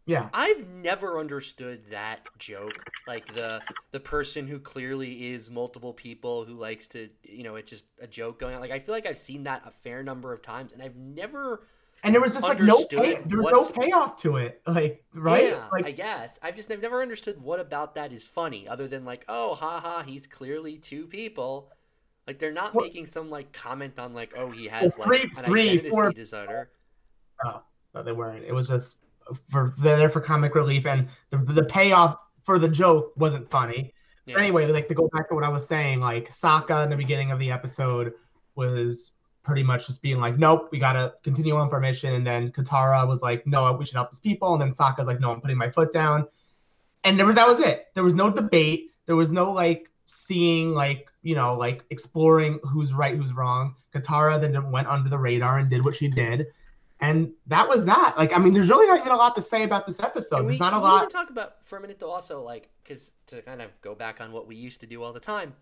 yeah. 0.06 0.30
I've 0.34 0.68
never 0.70 1.20
understood 1.20 1.84
that 1.92 2.22
joke. 2.38 2.84
Like 3.08 3.34
the 3.34 3.62
the 3.92 4.00
person 4.00 4.48
who 4.48 4.60
clearly 4.60 5.34
is 5.34 5.50
multiple 5.50 5.94
people 5.94 6.46
who 6.46 6.54
likes 6.54 6.88
to, 6.90 7.10
you 7.24 7.44
know, 7.44 7.56
it's 7.56 7.70
just 7.70 7.86
a 8.00 8.08
joke 8.08 8.40
going 8.40 8.56
on. 8.56 8.62
Like 8.62 8.72
I 8.72 8.80
feel 8.80 8.96
like 8.96 9.06
I've 9.06 9.18
seen 9.18 9.44
that 9.44 9.64
a 9.66 9.72
fair 9.72 10.04
number 10.04 10.34
of 10.34 10.42
times 10.42 10.74
and 10.74 10.82
I've 10.82 10.96
never 10.96 11.68
and 12.04 12.16
there 12.16 12.22
was 12.22 12.34
just 12.34 12.44
like 12.44 12.60
no 12.60 12.84
pay, 12.86 13.20
there 13.26 13.42
was 13.42 13.74
no 13.76 13.84
payoff 13.84 14.20
to 14.22 14.38
it. 14.38 14.62
Like, 14.66 15.04
right? 15.14 15.50
Yeah, 15.50 15.68
like, 15.72 15.86
I 15.86 15.92
guess. 15.92 16.40
I've 16.42 16.56
just 16.56 16.72
I've 16.72 16.82
never 16.82 17.02
understood 17.02 17.42
what 17.42 17.60
about 17.60 17.96
that 17.96 18.12
is 18.12 18.26
funny 18.26 18.68
other 18.68 18.88
than 18.88 19.06
like, 19.06 19.24
oh, 19.28 19.54
haha, 19.56 20.02
he's 20.02 20.26
clearly 20.26 20.78
two 20.78 21.06
people. 21.06 21.70
Like 22.26 22.40
they're 22.40 22.52
not 22.52 22.74
well, 22.74 22.86
making 22.86 23.06
some 23.06 23.30
like 23.30 23.52
comment 23.52 24.00
on 24.00 24.14
like, 24.14 24.34
oh, 24.36 24.50
he 24.50 24.68
has 24.68 24.96
well, 24.98 25.08
three, 25.08 25.20
like 25.20 25.38
an 25.38 25.44
three, 25.44 25.70
identity 25.70 25.90
four, 25.90 26.12
disorder. 26.12 26.72
Oh, 27.46 27.62
no, 27.94 28.04
they 28.04 28.14
weren't. 28.14 28.46
It 28.46 28.54
was 28.54 28.68
just 28.68 28.98
for 29.50 29.74
they're 29.80 29.98
there 29.98 30.10
for 30.10 30.22
comic 30.22 30.56
relief, 30.56 30.86
and 30.86 31.08
the, 31.30 31.38
the 31.38 31.64
payoff 31.64 32.18
for 32.44 32.60
the 32.60 32.70
joke 32.70 33.14
wasn't 33.18 33.50
funny. 33.50 33.94
Yeah. 34.26 34.38
Anyway, 34.38 34.66
like 34.68 34.88
to 34.88 34.94
go 34.94 35.10
back 35.14 35.30
to 35.30 35.36
what 35.36 35.44
I 35.44 35.50
was 35.50 35.68
saying, 35.68 36.00
like 36.00 36.32
Sokka 36.32 36.84
in 36.84 36.90
the 36.90 36.96
beginning 36.96 37.32
of 37.32 37.40
the 37.40 37.52
episode 37.52 38.14
was 38.56 39.12
pretty 39.44 39.64
much 39.64 39.88
just 39.88 40.02
being 40.02 40.20
like, 40.20 40.38
nope, 40.38 40.70
we 40.72 40.80
gotta 40.80 41.16
continue 41.24 41.56
on 41.56 41.70
for 41.70 41.80
mission. 41.80 42.14
And 42.14 42.26
then 42.26 42.52
Katara 42.52 43.08
was 43.08 43.22
like, 43.22 43.46
no, 43.48 43.72
we 43.74 43.86
should 43.86 43.96
help 43.96 44.12
these 44.12 44.20
people. 44.20 44.54
And 44.54 44.62
then 44.62 44.72
Sokka's 44.72 45.08
like, 45.08 45.20
no, 45.20 45.32
I'm 45.32 45.42
putting 45.42 45.58
my 45.58 45.70
foot 45.70 45.92
down. 45.92 46.28
And 47.04 47.20
there, 47.20 47.32
that 47.34 47.48
was 47.48 47.60
it. 47.60 47.88
There 47.96 48.04
was 48.04 48.14
no 48.14 48.30
debate. 48.30 48.92
There 49.08 49.16
was 49.16 49.32
no 49.32 49.52
like 49.52 49.90
seeing 50.06 50.74
like 50.74 51.10
you 51.24 51.36
know 51.36 51.56
like 51.56 51.84
exploring 51.90 52.60
who's 52.64 52.94
right, 52.94 53.16
who's 53.16 53.34
wrong. 53.34 53.76
Katara 53.94 54.40
then 54.40 54.72
went 54.72 54.88
under 54.88 55.10
the 55.10 55.18
radar 55.18 55.58
and 55.58 55.70
did 55.70 55.84
what 55.84 55.96
she 55.96 56.08
did. 56.08 56.48
And 57.02 57.34
that 57.48 57.68
was 57.68 57.86
that. 57.86 58.14
Like, 58.16 58.32
I 58.32 58.38
mean, 58.38 58.54
there's 58.54 58.70
really 58.70 58.86
not 58.86 59.00
even 59.00 59.12
a 59.12 59.16
lot 59.16 59.36
to 59.36 59.42
say 59.42 59.64
about 59.64 59.88
this 59.88 60.00
episode. 60.00 60.38
Can 60.38 60.46
we, 60.46 60.52
there's 60.52 60.60
not 60.60 60.74
a 60.74 60.80
lot. 60.80 61.10
talk 61.10 61.32
about 61.32 61.66
for 61.66 61.78
a 61.78 61.82
minute 61.82 62.00
though, 62.00 62.12
also 62.12 62.44
like, 62.44 62.70
because 62.84 63.12
to 63.28 63.42
kind 63.42 63.62
of 63.62 63.80
go 63.82 63.96
back 63.96 64.22
on 64.22 64.32
what 64.32 64.48
we 64.48 64.56
used 64.56 64.80
to 64.82 64.86
do 64.86 65.02
all 65.02 65.12
the 65.12 65.20
time. 65.20 65.56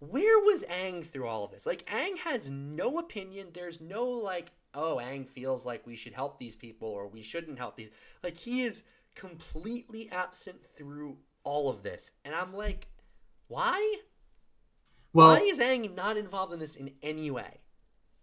Where 0.00 0.38
was 0.40 0.62
Aang 0.64 1.06
through 1.06 1.26
all 1.26 1.44
of 1.44 1.52
this? 1.52 1.64
Like, 1.64 1.86
Aang 1.86 2.18
has 2.18 2.50
no 2.50 2.98
opinion. 2.98 3.48
There's 3.54 3.80
no 3.80 4.04
like, 4.04 4.52
oh, 4.74 5.00
Aang 5.02 5.26
feels 5.26 5.64
like 5.64 5.86
we 5.86 5.96
should 5.96 6.12
help 6.12 6.38
these 6.38 6.54
people 6.54 6.88
or 6.88 7.08
we 7.08 7.22
shouldn't 7.22 7.58
help 7.58 7.76
these. 7.76 7.88
Like, 8.22 8.36
he 8.36 8.62
is 8.62 8.82
completely 9.14 10.10
absent 10.12 10.66
through 10.76 11.16
all 11.44 11.70
of 11.70 11.82
this, 11.82 12.10
and 12.24 12.34
I'm 12.34 12.54
like, 12.54 12.88
why? 13.48 13.98
Well, 15.14 15.30
why 15.30 15.40
is 15.40 15.60
Aang 15.60 15.94
not 15.94 16.16
involved 16.16 16.52
in 16.52 16.58
this 16.58 16.76
in 16.76 16.90
any 17.02 17.30
way? 17.30 17.60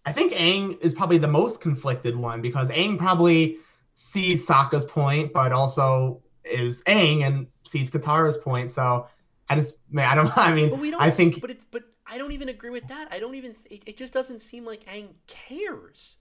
I 0.06 0.14
think 0.14 0.34
Aang 0.34 0.80
is 0.82 0.94
probably 0.94 1.18
the 1.18 1.28
most 1.28 1.62
conflicted 1.62 2.16
one 2.16 2.42
because 2.42 2.70
Aang 2.70 2.98
probably 2.98 3.58
sees 3.94 4.46
Sokka's 4.46 4.84
point, 4.84 5.32
but 5.32 5.52
also 5.52 6.22
is 6.44 6.82
Aang 6.84 7.26
and 7.26 7.48
sees 7.66 7.92
Katara's 7.92 8.38
point. 8.38 8.72
So 8.72 9.08
I 9.50 9.56
just, 9.56 9.76
man, 9.92 10.10
I 10.10 10.16
don't. 10.16 10.36
I 10.38 10.54
mean, 10.54 10.70
but 10.70 10.80
we 10.80 10.92
don't. 10.92 11.02
I 11.02 11.12
think, 11.12 11.40
but 11.40 11.50
it's, 11.50 11.66
but 11.66 11.84
I 12.08 12.18
don't 12.18 12.32
even 12.32 12.50
agree 12.50 12.72
with 12.72 12.88
that. 12.88 13.10
I 13.12 13.20
don't 13.20 13.36
even. 13.36 13.56
It, 13.70 13.84
it 13.86 13.98
just 13.98 14.14
doesn't 14.14 14.40
seem 14.40 14.66
like 14.66 14.86
Aang 14.86 15.10
cares. 15.28 16.18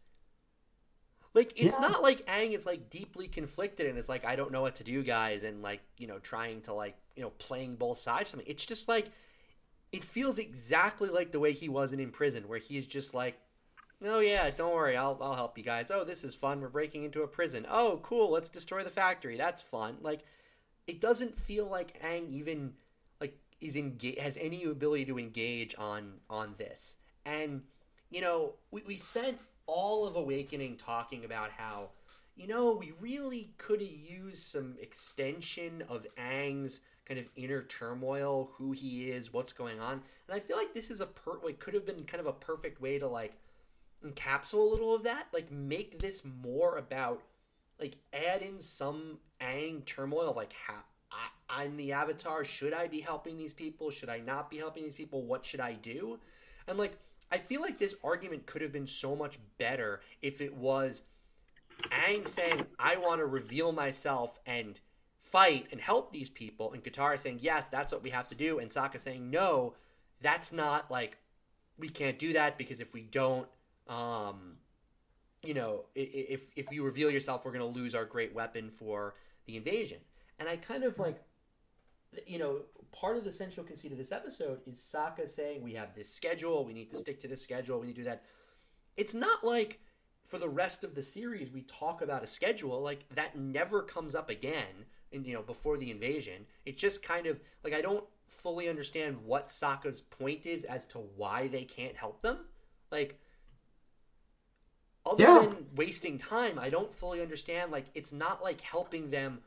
Like 1.33 1.53
it's 1.57 1.77
yeah. 1.77 1.89
not 1.89 2.03
like 2.03 2.27
Aang 2.27 2.55
is 2.55 2.67
like 2.67 2.91
deeply 2.91 3.29
conflicted 3.29 3.87
and 3.87 3.97
is 3.97 4.09
like 4.09 4.25
I 4.25 4.35
don't 4.35 4.51
know 4.51 4.63
what 4.63 4.75
to 4.77 4.85
do, 4.85 5.03
guys, 5.03 5.45
and 5.45 5.63
like 5.63 5.81
you 5.97 6.07
know 6.07 6.19
trying 6.19 6.61
to 6.63 6.75
like 6.75 6.97
you 7.15 7.23
know 7.23 7.31
playing 7.39 7.77
both 7.77 7.99
sides. 7.99 8.31
Something. 8.31 8.49
It's 8.49 8.67
just 8.67 8.89
like 8.89 9.11
it 9.93 10.05
feels 10.05 10.39
exactly 10.39 11.09
like 11.09 11.31
the 11.31 11.41
way 11.41 11.53
he 11.53 11.69
was 11.69 11.93
in 11.93 12.01
in 12.01 12.11
prison, 12.11 12.49
where 12.49 12.59
he's 12.59 12.87
just 12.87 13.15
like 13.15 13.39
Oh 14.03 14.21
yeah, 14.21 14.51
don't 14.51 14.75
worry, 14.75 14.97
I'll 14.97 15.19
I'll 15.21 15.35
help 15.35 15.59
you 15.59 15.65
guys. 15.65 15.91
Oh, 15.91 16.05
this 16.05 16.25
is 16.25 16.35
fun. 16.35 16.61
We're 16.61 16.69
breaking 16.69 17.05
into 17.05 17.23
a 17.23 17.29
prison. 17.29 17.67
Oh, 17.69 18.01
cool. 18.03 18.31
Let's 18.31 18.49
destroy 18.49 18.83
the 18.83 18.91
factory. 18.91 19.37
That's 19.37 19.61
fun. 19.61 19.97
Like, 20.01 20.21
it 20.87 21.01
doesn't 21.01 21.37
feel 21.37 21.67
like 21.67 22.03
Aang 22.03 22.31
even 22.31 22.75
like 23.21 23.39
is 23.61 23.77
engage 23.77 24.19
has 24.19 24.39
any 24.39 24.65
ability 24.65 25.05
to 25.07 25.19
engage 25.19 25.75
on 25.79 26.15
on 26.31 26.55
this. 26.57 26.97
And 27.27 27.63
you 28.11 28.21
know, 28.21 28.55
we 28.71 28.83
we 28.87 28.97
spent 28.97 29.39
all 29.67 30.07
of 30.07 30.17
Awakening 30.17 30.77
talking 30.77 31.25
about 31.25 31.51
how 31.53 31.91
you 32.41 32.47
know, 32.47 32.73
we 32.73 32.93
really 32.99 33.51
could 33.59 33.83
have 33.83 33.91
used 33.91 34.45
some 34.45 34.77
extension 34.81 35.85
of 35.91 36.07
Aang's 36.17 36.81
kind 37.05 37.21
of 37.21 37.27
inner 37.37 37.63
turmoil, 37.65 38.53
who 38.57 38.73
he 38.73 39.11
is, 39.11 39.31
what's 39.31 39.53
going 39.53 39.79
on. 39.79 40.01
And 40.27 40.35
I 40.35 40.39
feel 40.39 40.57
like 40.57 40.73
this 40.73 40.91
is 40.91 41.03
a 41.03 41.07
per 41.07 41.39
like 41.45 41.59
could 41.59 41.75
have 41.75 41.85
been 41.85 42.05
kind 42.05 42.21
of 42.21 42.27
a 42.27 42.33
perfect 42.33 42.81
way 42.81 42.99
to 42.99 43.07
like 43.07 43.37
encapsulate 44.07 44.55
a 44.55 44.71
little 44.71 44.95
of 44.95 45.03
that, 45.05 45.29
like 45.33 45.51
make 45.51 45.99
this 45.99 46.23
more 46.25 46.77
about 46.77 47.23
like 47.79 47.97
add 48.13 48.43
in 48.43 48.61
some 48.61 49.19
Aang 49.41 49.85
turmoil, 49.85 50.35
like 50.37 50.53
how 50.67 50.83
I, 51.11 51.63
I'm 51.63 51.77
the 51.77 51.93
Avatar. 51.93 52.45
Should 52.45 52.73
I 52.73 52.89
be 52.89 53.01
helping 53.01 53.39
these 53.39 53.53
people? 53.53 53.91
Should 53.91 54.09
I 54.09 54.19
not 54.19 54.51
be 54.51 54.59
helping 54.59 54.83
these 54.83 54.95
people? 54.95 55.25
What 55.25 55.45
should 55.45 55.61
I 55.61 55.73
do? 55.75 56.19
And 56.67 56.79
like 56.79 56.99
I 57.33 57.39
feel 57.39 57.61
like 57.61 57.79
this 57.79 57.95
argument 58.03 58.47
could 58.47 58.63
have 58.63 58.73
been 58.73 58.87
so 58.87 59.15
much 59.15 59.39
better 59.59 60.01
if 60.21 60.41
it 60.41 60.57
was 60.57 61.03
Aang 61.91 62.29
saying, 62.29 62.67
I 62.79 62.97
want 62.97 63.21
to 63.21 63.27
reveal 63.27 63.73
myself 63.73 64.39
and 64.45 64.81
fight 65.19 65.69
and 65.71 65.81
help 65.81 66.13
these 66.13 66.29
people, 66.29 66.73
and 66.73 66.83
Katara 66.83 67.19
saying, 67.19 67.39
Yes, 67.41 67.69
that's 67.69 67.93
what 67.93 68.03
we 68.03 68.11
have 68.11 68.29
to 68.29 68.35
do, 68.35 68.59
and 68.59 68.71
Sokka 68.71 69.01
saying, 69.01 69.31
No, 69.31 69.75
that's 70.21 70.53
not 70.53 70.91
like 70.91 71.19
we 71.79 71.89
can't 71.89 72.19
do 72.19 72.33
that 72.33 72.59
because 72.59 72.81
if 72.81 72.93
we 72.93 73.03
don't, 73.03 73.49
um, 73.91 74.57
you 75.43 75.53
know, 75.53 75.85
if 75.95 76.51
if 76.57 76.71
you 76.71 76.85
reveal 76.85 77.11
yourself, 77.11 77.45
we're 77.45 77.53
going 77.53 77.73
to 77.73 77.79
lose 77.79 77.95
our 77.95 78.05
great 78.05 78.35
weapon 78.35 78.71
for 78.71 79.15
the 79.47 79.57
invasion. 79.57 79.99
And 80.39 80.49
I 80.49 80.57
kind 80.57 80.85
of 80.85 80.99
like, 80.99 81.19
you 82.27 82.39
know, 82.39 82.63
part 82.93 83.17
of 83.17 83.25
the 83.25 83.33
central 83.33 83.67
conceit 83.67 83.93
of 83.93 83.99
this 83.99 84.13
episode 84.13 84.61
is 84.67 84.79
Sokka 84.79 85.29
saying 85.29 85.63
we 85.63 85.75
have 85.75 85.95
this 85.95 86.13
schedule, 86.13 86.65
we 86.65 86.73
need 86.73 86.91
to 86.91 86.97
stick 86.97 87.21
to 87.21 87.29
this 87.29 87.43
schedule, 87.43 87.81
we 87.81 87.89
need 87.89 87.97
to 87.97 88.03
do 88.03 88.09
that. 88.09 88.23
It's 88.97 89.15
not 89.15 89.45
like 89.45 89.81
for 90.25 90.39
the 90.39 90.49
rest 90.49 90.85
of 90.85 90.95
the 90.95 91.03
series 91.03 91.51
we 91.51 91.63
talk 91.63 92.03
about 92.03 92.23
a 92.23 92.27
schedule 92.27 92.81
like 92.81 93.05
that 93.15 93.37
never 93.37 93.83
comes 93.83 94.15
up 94.15 94.31
again 94.31 94.87
and 95.13 95.27
you 95.27 95.35
know 95.35 95.43
before 95.43 95.77
the 95.77 95.91
invasion 95.91 96.47
it 96.65 96.79
just 96.79 97.03
kind 97.03 97.27
of 97.27 97.41
like 97.65 97.75
i 97.75 97.81
don't 97.81 98.05
fully 98.29 98.69
understand 98.69 99.17
what 99.25 99.49
Sokka's 99.49 100.01
point 100.01 100.47
is 100.47 100.63
as 100.63 100.87
to 100.87 100.99
why 100.99 101.49
they 101.49 101.65
can't 101.65 101.97
help 101.97 102.23
them 102.23 102.39
like 102.93 103.19
other 105.07 105.23
yeah. 105.23 105.39
than 105.41 105.67
wasting 105.75 106.19
time 106.19 106.59
i 106.59 106.69
don't 106.69 106.93
fully 106.93 107.21
understand 107.21 107.71
like 107.71 107.87
it's 107.95 108.13
not 108.13 108.43
like 108.43 108.61
helping 108.61 109.11
them 109.11 109.41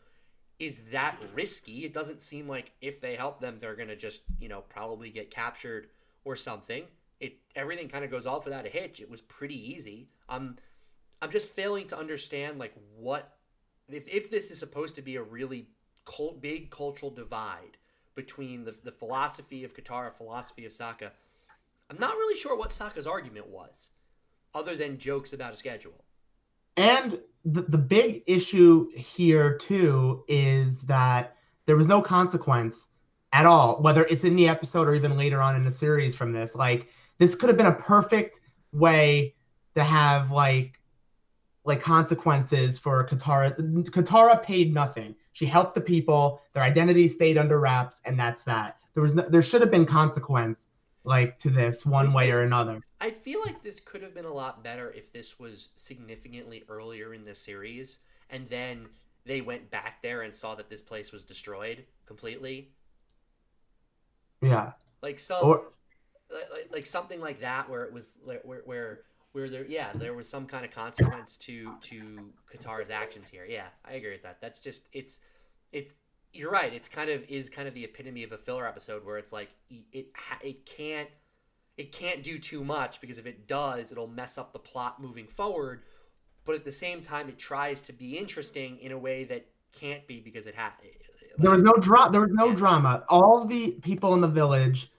is 0.60 0.84
that 0.92 1.18
risky 1.34 1.86
it 1.86 1.94
doesn't 1.94 2.22
seem 2.22 2.48
like 2.48 2.72
if 2.82 3.02
they 3.02 3.16
help 3.16 3.40
them 3.40 3.58
they're 3.60 3.76
gonna 3.76 3.96
just 3.96 4.22
you 4.40 4.48
know 4.48 4.62
probably 4.62 5.10
get 5.10 5.30
captured 5.30 5.88
or 6.26 6.36
something 6.36 6.84
it 7.20 7.38
everything 7.56 7.88
kind 7.88 8.04
of 8.04 8.12
goes 8.12 8.26
off 8.26 8.46
without 8.46 8.66
a 8.66 8.70
hitch 8.70 9.00
it 9.00 9.10
was 9.10 9.22
pretty 9.22 9.74
easy 9.74 10.08
um 10.30 10.58
I'm 11.24 11.32
just 11.32 11.48
failing 11.48 11.88
to 11.88 11.98
understand 11.98 12.60
like 12.60 12.74
what 12.98 13.38
if 13.88 14.10
if 14.10 14.30
this 14.30 14.52
is 14.52 14.60
supposed 14.60 14.96
to 14.96 15.02
be 15.02 15.16
a 15.16 15.24
really 15.24 15.68
cult, 16.04 16.42
big 16.42 16.70
cultural 16.70 17.10
divide 17.10 17.78
between 18.14 18.66
the, 18.66 18.76
the 18.84 18.92
philosophy 18.92 19.64
of 19.64 19.74
Katara, 19.74 20.14
philosophy 20.14 20.66
of 20.66 20.74
Sokka. 20.74 21.12
I'm 21.90 21.98
not 21.98 22.16
really 22.16 22.38
sure 22.38 22.58
what 22.58 22.72
Sokka's 22.72 23.08
argument 23.08 23.48
was, 23.48 23.92
other 24.56 24.76
than 24.76 24.98
jokes 24.98 25.34
about 25.34 25.54
a 25.54 25.56
schedule. 25.56 26.04
And 26.78 27.20
the, 27.46 27.62
the 27.64 27.78
big 27.78 28.24
issue 28.28 28.90
here 28.96 29.58
too 29.58 30.24
is 30.28 30.82
that 30.82 31.36
there 31.66 31.76
was 31.76 31.88
no 31.88 32.02
consequence 32.02 32.88
at 33.32 33.46
all, 33.46 33.82
whether 33.82 34.06
it's 34.06 34.24
in 34.24 34.36
the 34.36 34.48
episode 34.48 34.88
or 34.88 34.96
even 34.96 35.18
later 35.18 35.42
on 35.42 35.56
in 35.56 35.64
the 35.64 35.72
series 35.72 36.16
from 36.16 36.32
this. 36.32 36.56
Like 36.56 36.88
this 37.18 37.36
could 37.36 37.50
have 37.50 37.58
been 37.58 37.68
a 37.68 37.74
perfect 37.74 38.40
way 38.72 39.36
to 39.76 39.84
have 39.84 40.32
like 40.32 40.80
like 41.66 41.82
consequences 41.82 42.78
for 42.78 43.08
Katara. 43.08 43.56
Katara 43.90 44.44
paid 44.44 44.74
nothing. 44.74 45.16
She 45.32 45.46
helped 45.46 45.76
the 45.76 45.82
people. 45.82 46.42
Their 46.54 46.64
identity 46.64 47.08
stayed 47.08 47.38
under 47.38 47.60
wraps, 47.60 48.02
and 48.06 48.20
that's 48.20 48.44
that. 48.44 48.78
There 48.94 49.02
was 49.02 49.16
no, 49.16 49.26
there 49.30 49.42
should 49.42 49.62
have 49.62 49.72
been 49.72 49.86
consequence 49.86 50.68
like 51.04 51.40
to 51.40 51.50
this 51.50 51.86
one 51.86 52.14
way 52.14 52.32
or 52.32 52.42
another. 52.42 52.82
I 53.02 53.12
feel 53.12 53.42
like 53.42 53.62
this 53.62 53.80
could 53.80 54.02
have 54.02 54.14
been 54.14 54.26
a 54.26 54.34
lot 54.34 54.64
better 54.64 54.92
if 54.92 55.12
this 55.12 55.38
was 55.38 55.70
significantly 55.76 56.64
earlier 56.70 57.14
in 57.14 57.26
the 57.26 57.36
series, 57.36 58.00
and 58.30 58.48
then 58.48 58.88
they 59.26 59.42
went 59.42 59.70
back 59.70 60.02
there 60.02 60.22
and 60.22 60.34
saw 60.34 60.56
that 60.56 60.70
this 60.70 60.82
place 60.82 61.12
was 61.12 61.24
destroyed 61.24 61.86
completely. 62.06 62.72
Yeah, 64.42 64.74
like 65.02 65.20
some, 65.20 65.46
or, 65.46 65.64
like, 66.32 66.70
like 66.72 66.86
something 66.86 67.20
like 67.20 67.42
that, 67.42 67.70
where 67.70 67.84
it 67.84 67.94
was 67.94 68.14
where 68.24 68.62
where 68.66 69.02
where 69.34 69.50
there 69.50 69.66
yeah 69.66 69.90
there 69.96 70.14
was 70.14 70.30
some 70.30 70.46
kind 70.46 70.64
of 70.64 70.72
consequence 70.72 71.38
to 71.38 71.74
to 71.82 72.32
Katara's 72.54 72.90
actions 72.90 73.30
here. 73.30 73.46
Yeah, 73.48 73.68
I 73.84 73.94
agree 73.94 74.12
with 74.12 74.24
that. 74.24 74.40
That's 74.42 74.60
just 74.60 74.88
it's 74.94 75.20
it's 75.72 75.94
you're 76.34 76.52
right. 76.52 76.74
It's 76.74 76.88
kind 76.88 77.10
of 77.10 77.24
is 77.30 77.50
kind 77.50 77.68
of 77.68 77.74
the 77.74 77.84
epitome 77.84 78.24
of 78.24 78.32
a 78.32 78.38
filler 78.38 78.68
episode 78.68 79.06
where 79.06 79.18
it's 79.18 79.32
like 79.32 79.50
it 79.70 80.08
it 80.42 80.66
can't 80.66 81.10
it 81.78 81.92
can't 81.92 82.24
do 82.24 82.38
too 82.38 82.64
much 82.64 83.00
because 83.02 83.18
if 83.18 83.26
it 83.26 83.48
does, 83.48 83.92
it'll 83.92 84.08
mess 84.08 84.38
up 84.38 84.54
the 84.54 84.60
plot 84.60 85.02
moving 85.02 85.28
forward. 85.28 85.84
But 86.46 86.56
at 86.56 86.66
the 86.66 86.72
same 86.72 87.02
time, 87.02 87.30
it 87.30 87.40
tries 87.40 87.82
to 87.84 87.94
be 87.94 88.18
interesting 88.18 88.78
in 88.80 88.92
a 88.92 88.98
way 88.98 89.24
that 89.26 89.46
can't 89.72 90.06
be 90.08 90.20
because 90.20 90.46
it 90.46 90.56
had. 90.56 90.72
Like, 90.82 91.02
there 91.38 91.52
was 91.52 91.64
no 91.64 91.74
drama. 91.74 92.12
There 92.12 92.22
was 92.22 92.32
no 92.32 92.50
yeah. 92.50 92.56
drama. 92.56 93.04
All 93.10 93.46
the 93.46 93.72
people 93.82 94.14
in 94.14 94.22
the 94.22 94.28
village 94.28 94.92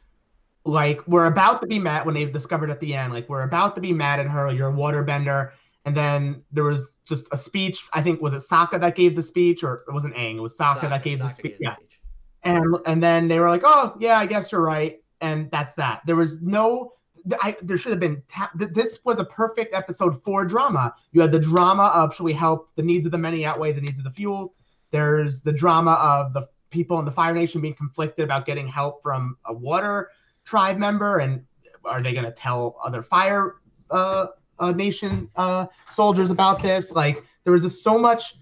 like 0.64 1.06
we're 1.06 1.26
about 1.26 1.60
to 1.60 1.66
be 1.66 1.78
mad 1.78 2.06
when 2.06 2.14
they've 2.14 2.32
discovered 2.32 2.70
at 2.70 2.80
the 2.80 2.94
end 2.94 3.12
like 3.12 3.28
we're 3.28 3.42
about 3.42 3.74
to 3.74 3.82
be 3.82 3.92
mad 3.92 4.18
at 4.18 4.26
her 4.26 4.50
you're 4.50 4.70
a 4.70 4.72
waterbender 4.72 5.50
and 5.84 5.96
then 5.96 6.42
there 6.52 6.64
was 6.64 6.94
just 7.04 7.28
a 7.32 7.36
speech 7.36 7.84
i 7.92 8.02
think 8.02 8.20
was 8.20 8.32
it 8.32 8.42
Sokka 8.42 8.80
that 8.80 8.96
gave 8.96 9.14
the 9.16 9.22
speech 9.22 9.62
or 9.62 9.84
it 9.88 9.92
wasn't 9.92 10.14
Aang 10.14 10.36
it 10.36 10.40
was 10.40 10.56
Sokka, 10.56 10.88
that 10.88 11.02
gave 11.02 11.18
the 11.18 11.28
speech 11.28 11.56
yeah. 11.60 11.76
speech. 11.76 12.00
and 12.42 12.76
and 12.86 13.02
then 13.02 13.28
they 13.28 13.38
were 13.40 13.48
like 13.48 13.62
oh 13.64 13.96
yeah 14.00 14.18
i 14.18 14.26
guess 14.26 14.52
you're 14.52 14.62
right 14.62 15.00
and 15.24 15.50
that's 15.50 15.74
that. 15.74 16.02
There 16.06 16.16
was 16.16 16.40
no 16.42 16.92
I, 17.40 17.56
there 17.62 17.78
should 17.78 17.90
have 17.90 18.00
been 18.00 18.22
ta- 18.28 18.50
this 18.54 18.98
was 19.04 19.18
a 19.18 19.24
perfect 19.24 19.74
episode 19.74 20.22
for 20.22 20.44
drama. 20.44 20.94
You 21.12 21.22
had 21.22 21.32
the 21.32 21.38
drama 21.38 21.84
of 21.94 22.14
should 22.14 22.24
we 22.24 22.34
help? 22.34 22.68
The 22.76 22.82
needs 22.82 23.06
of 23.06 23.12
the 23.12 23.18
many 23.18 23.46
outweigh 23.46 23.72
the 23.72 23.80
needs 23.80 23.98
of 23.98 24.04
the 24.04 24.10
few. 24.10 24.52
There's 24.90 25.40
the 25.40 25.52
drama 25.52 25.92
of 25.92 26.34
the 26.34 26.48
people 26.68 26.98
in 26.98 27.06
the 27.06 27.10
fire 27.10 27.32
nation 27.32 27.62
being 27.62 27.74
conflicted 27.74 28.24
about 28.24 28.44
getting 28.44 28.68
help 28.68 29.02
from 29.02 29.38
a 29.46 29.54
water 29.54 30.10
tribe 30.44 30.76
member 30.76 31.20
and 31.20 31.42
are 31.86 32.02
they 32.02 32.12
going 32.12 32.26
to 32.26 32.32
tell 32.32 32.76
other 32.84 33.02
fire 33.02 33.54
uh, 33.90 34.26
uh, 34.58 34.72
nation 34.72 35.28
uh, 35.36 35.66
soldiers 35.88 36.30
about 36.30 36.62
this 36.62 36.90
like 36.92 37.22
there 37.44 37.52
was 37.52 37.62
just 37.62 37.82
so 37.82 37.98
much 37.98 38.36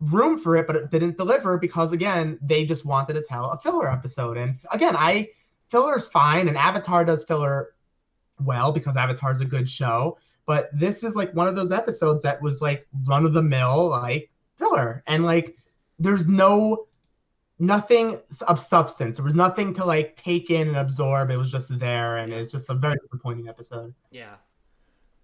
room 0.00 0.38
for 0.38 0.56
it 0.56 0.66
but 0.66 0.76
it 0.76 0.90
didn't 0.90 1.16
deliver 1.16 1.56
because 1.56 1.92
again 1.92 2.38
they 2.42 2.64
just 2.64 2.84
wanted 2.84 3.14
to 3.14 3.22
tell 3.22 3.50
a 3.50 3.58
filler 3.58 3.90
episode 3.90 4.36
and 4.36 4.58
again 4.72 4.96
i 4.96 5.26
filler's 5.70 6.08
fine 6.08 6.48
and 6.48 6.56
avatar 6.56 7.04
does 7.04 7.24
filler 7.24 7.74
well 8.40 8.72
because 8.72 8.96
avatar 8.96 9.30
is 9.30 9.40
a 9.40 9.44
good 9.44 9.68
show 9.68 10.18
but 10.46 10.68
this 10.78 11.04
is 11.04 11.16
like 11.16 11.32
one 11.32 11.48
of 11.48 11.56
those 11.56 11.72
episodes 11.72 12.22
that 12.22 12.42
was 12.42 12.60
like 12.60 12.86
run 13.06 13.24
of 13.24 13.32
the 13.32 13.42
mill 13.42 13.88
like 13.88 14.30
filler 14.56 15.02
and 15.06 15.24
like 15.24 15.56
there's 15.98 16.26
no 16.26 16.86
nothing 17.58 18.20
of 18.48 18.60
substance. 18.60 19.16
There 19.16 19.24
was 19.24 19.34
nothing 19.34 19.74
to 19.74 19.84
like 19.84 20.16
take 20.16 20.50
in 20.50 20.68
and 20.68 20.76
absorb. 20.76 21.30
It 21.30 21.36
was 21.36 21.50
just 21.50 21.76
there, 21.78 22.18
and 22.18 22.32
it's 22.32 22.52
just 22.52 22.70
a 22.70 22.74
very 22.74 22.96
disappointing 23.02 23.48
episode. 23.48 23.94
Yeah, 24.10 24.34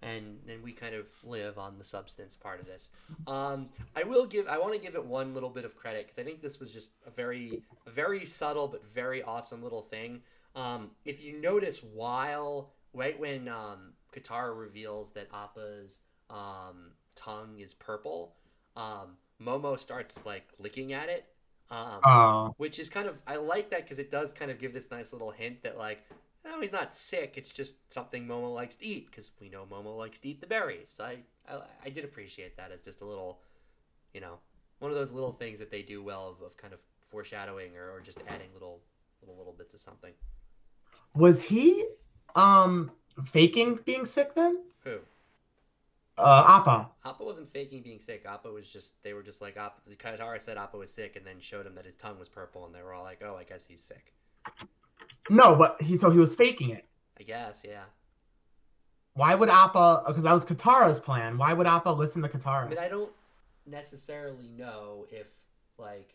and 0.03 0.39
and 0.49 0.63
we 0.63 0.73
kind 0.73 0.95
of 0.95 1.07
live 1.25 1.59
on 1.59 1.79
the 1.79 1.85
substance 1.85 2.37
part 2.37 2.61
of 2.61 2.67
this. 2.67 2.91
Um, 3.27 3.69
I 3.95 4.05
will 4.05 4.27
give. 4.27 4.49
I 4.49 4.59
want 4.59 4.75
to 4.75 4.81
give 4.81 4.95
it 4.95 5.05
one 5.05 5.35
little 5.35 5.51
bit 5.51 5.65
of 5.65 5.77
credit 5.77 6.07
because 6.07 6.19
I 6.19 6.23
think 6.23 6.43
this 6.43 6.61
was 6.61 6.73
just 6.73 6.91
a 7.07 7.11
very, 7.11 7.63
a 7.87 7.91
very 7.91 8.25
subtle 8.25 8.69
but 8.69 8.85
very 8.87 9.23
awesome 9.23 9.63
little 9.63 9.83
thing. 9.83 10.23
Um, 10.57 10.91
if 11.05 11.23
you 11.23 11.41
notice, 11.41 11.83
while 11.83 12.73
right 12.93 13.19
when 13.19 13.49
um, 13.49 13.93
Katara 14.13 14.59
reveals 14.59 15.13
that 15.13 15.29
Appa's 15.33 16.01
um, 16.29 16.93
tongue 17.15 17.59
is 17.61 17.75
purple, 17.75 18.35
um, 18.77 19.17
Momo 19.41 19.79
starts 19.79 20.25
like 20.27 20.49
licking 20.59 20.93
at 20.93 21.09
it 21.09 21.27
um, 21.71 22.01
oh. 22.05 22.55
Which 22.57 22.79
is 22.79 22.89
kind 22.89 23.07
of 23.09 23.21
I 23.27 23.37
like 23.37 23.71
that 23.71 23.83
because 23.83 23.99
it 23.99 24.11
does 24.11 24.33
kind 24.33 24.51
of 24.51 24.59
give 24.59 24.73
this 24.73 24.91
nice 24.91 25.13
little 25.13 25.31
hint 25.31 25.63
that 25.63 25.79
like, 25.79 26.05
oh, 26.47 26.61
he's 26.61 26.73
not 26.73 26.95
sick. 26.95 27.35
It's 27.37 27.53
just 27.53 27.75
something 27.93 28.27
Momo 28.27 28.55
likes 28.55 28.77
to 28.77 28.87
eat 28.87 29.11
because 29.11 29.31
we 29.41 29.49
know 29.49 29.67
Momo 29.71 29.97
likes 29.97 30.19
to 30.21 30.29
eat 30.29 30.41
the 30.41 30.47
berries. 30.47 30.95
So 30.97 31.05
I, 31.05 31.19
I, 31.49 31.61
I 31.87 31.91
did 31.91 32.05
appreciate 32.05 32.57
that 32.57 32.73
as 32.73 32.83
just 32.83 33.01
a 33.01 33.05
little, 33.05 33.41
you 34.15 34.21
know, 34.21 34.39
one 34.79 34.91
of 34.91 34.97
those 34.97 35.13
little 35.13 35.33
things 35.33 35.59
that 35.59 35.71
they 35.71 35.83
do 35.83 36.03
well 36.03 36.29
of, 36.29 36.45
of 36.45 36.57
kind 36.57 36.73
of 36.73 36.81
foreshadowing 37.01 37.77
or, 37.77 37.91
or 37.91 38.01
just 38.01 38.19
adding 38.29 38.49
little 38.55 38.81
little 39.21 39.37
little 39.37 39.53
bits 39.53 39.75
of 39.75 39.81
something. 39.81 40.13
Was 41.15 41.43
he 41.43 41.87
um 42.35 42.91
faking 43.33 43.81
being 43.85 44.05
sick 44.05 44.35
then? 44.35 44.59
Who? 44.85 44.99
Uh, 46.17 46.45
Appa. 46.47 46.89
Appa 47.05 47.25
wasn't 47.25 47.49
faking 47.49 47.83
being 47.83 47.99
sick. 47.99 48.25
Appa 48.27 48.51
was 48.51 48.69
just 48.69 49.03
they 49.03 49.13
were 49.13 49.23
just 49.23 49.41
like 49.41 49.57
Appa. 49.57 49.81
Katara 49.97 50.41
said 50.41 50.59
Appa 50.59 50.77
was 50.77 50.93
sick, 50.93 51.17
and 51.17 51.27
then 51.27 51.41
showed 51.41 51.67
him 51.67 51.75
that 51.75 51.85
his 51.85 51.97
tongue 51.97 52.19
was 52.19 52.29
purple, 52.29 52.67
and 52.67 52.75
they 52.75 52.83
were 52.83 52.93
all 52.93 53.05
like, 53.05 53.23
"Oh, 53.25 53.37
I 53.37 53.45
guess 53.45 53.65
he's 53.67 53.83
sick." 53.83 54.13
No, 55.31 55.55
but 55.57 55.81
he 55.81 55.97
so 55.97 56.11
he 56.11 56.19
was 56.19 56.35
faking 56.35 56.71
it. 56.71 56.87
I 57.19 57.23
guess, 57.23 57.63
yeah. 57.65 57.85
Why 59.15 59.35
would 59.35 59.49
Appa? 59.49 60.03
Oh, 60.05 60.05
because 60.07 60.23
that 60.25 60.33
was 60.33 60.45
Katara's 60.45 61.01
plan. 61.01 61.37
Why 61.39 61.53
would 61.53 61.67
Appa 61.67 61.91
listen 61.91 62.23
to 62.23 62.29
Katara? 62.29 62.67
I 62.67 62.69
mean, 62.69 62.79
I 62.79 62.89
don't. 62.89 63.11
necessarily 63.67 64.49
know 64.57 65.07
if 65.11 65.27
like 65.79 66.15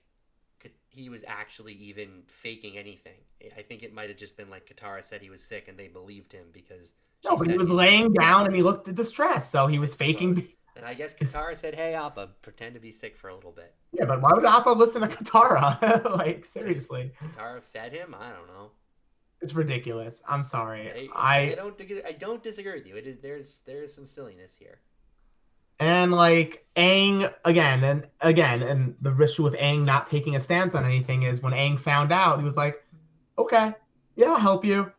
he 0.90 1.10
was 1.10 1.24
actually 1.28 1.74
even 1.74 2.24
faking 2.28 2.78
anything. 2.78 3.18
I 3.58 3.62
think 3.62 3.84
it 3.84 3.94
might 3.94 4.10
have 4.10 4.18
just 4.18 4.38
been 4.38 4.50
like 4.50 4.68
Katara 4.68 5.04
said 5.04 5.22
he 5.22 5.30
was 5.30 5.44
sick 5.44 5.68
and 5.68 5.78
they 5.78 5.88
believed 5.88 6.32
him 6.32 6.48
because 6.54 6.94
no, 7.24 7.36
but 7.36 7.48
he 7.48 7.58
was 7.58 7.68
he 7.68 7.74
laying 7.74 8.14
down 8.14 8.46
and 8.46 8.56
he 8.56 8.64
looked 8.64 8.94
distressed, 8.96 9.52
so 9.52 9.68
he 9.68 9.80
was 9.80 9.96
faking. 9.96 10.48
And 10.78 10.86
I 10.86 10.94
guess 10.94 11.14
Katara 11.14 11.56
said, 11.56 11.74
"Hey, 11.74 11.94
Appa, 11.94 12.32
pretend 12.42 12.74
to 12.74 12.82
be 12.82 12.92
sick 12.92 13.16
for 13.16 13.30
a 13.30 13.34
little 13.34 13.54
bit." 13.54 13.74
Yeah, 13.94 14.04
but 14.04 14.22
why 14.22 14.32
would 14.34 14.44
Appa 14.44 14.72
listen 14.72 15.04
to 15.04 15.08
Katara? 15.08 16.04
like 16.18 16.46
seriously. 16.46 17.14
Katara 17.24 17.64
fed 17.64 17.94
him. 17.94 18.14
I 18.14 18.30
don't 18.32 18.48
know. 18.48 18.72
It's 19.46 19.54
ridiculous. 19.54 20.24
I'm 20.28 20.44
sorry. 20.44 21.10
I, 21.16 21.38
I, 21.38 21.52
I 21.52 21.56
don't 21.56 21.80
I 22.04 22.14
don't 22.14 22.42
disagree 22.42 22.74
with 22.74 22.88
you. 22.88 22.96
It 22.96 23.06
is 23.06 23.20
there's 23.20 23.60
there's 23.68 23.94
some 23.94 24.08
silliness 24.08 24.58
here. 24.60 24.80
And 25.80 26.12
like 26.12 26.66
Aang 26.76 27.32
again 27.46 27.84
and 27.84 28.08
again, 28.22 28.64
and 28.64 28.96
the 29.02 29.16
issue 29.24 29.44
with 29.44 29.54
Aang 29.54 29.86
not 29.86 30.08
taking 30.08 30.36
a 30.36 30.40
stance 30.40 30.74
on 30.74 30.84
anything 30.84 31.22
is 31.22 31.44
when 31.44 31.54
Aang 31.54 31.80
found 31.80 32.12
out, 32.12 32.40
he 32.40 32.44
was 32.44 32.58
like, 32.58 32.84
"Okay, 33.38 33.72
yeah, 34.16 34.32
I'll 34.32 34.40
help 34.40 34.66
you." 34.66 34.92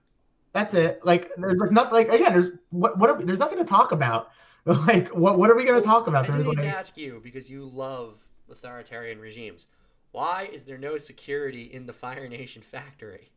That's 0.53 0.75
it. 0.75 1.05
Like 1.05 1.33
there's 1.37 1.59
like 1.59 1.73
nothing. 1.73 1.95
Like 1.95 2.13
again, 2.13 2.33
there's 2.33 2.51
what 2.71 2.97
what 2.99 3.11
are, 3.11 3.21
there's 3.21 3.41
nothing 3.41 3.59
to 3.59 3.65
talk 3.65 3.91
about. 3.91 4.31
Like 4.67 5.09
what 5.09 5.39
what 5.39 5.49
are 5.49 5.55
we 5.55 5.65
going 5.65 5.81
to 5.81 5.87
talk 5.87 6.09
about? 6.09 6.29
I 6.29 6.39
need 6.39 6.47
like, 6.47 6.59
to 6.59 6.67
ask 6.67 6.97
you 6.97 7.21
because 7.23 7.49
you 7.49 7.65
love 7.65 8.19
authoritarian 8.51 9.21
regimes. 9.21 9.69
Why 10.11 10.49
is 10.53 10.65
there 10.65 10.77
no 10.77 10.99
security 10.99 11.63
in 11.63 11.87
the 11.87 11.93
Fire 11.93 12.29
Nation 12.29 12.63
factory? 12.63 13.31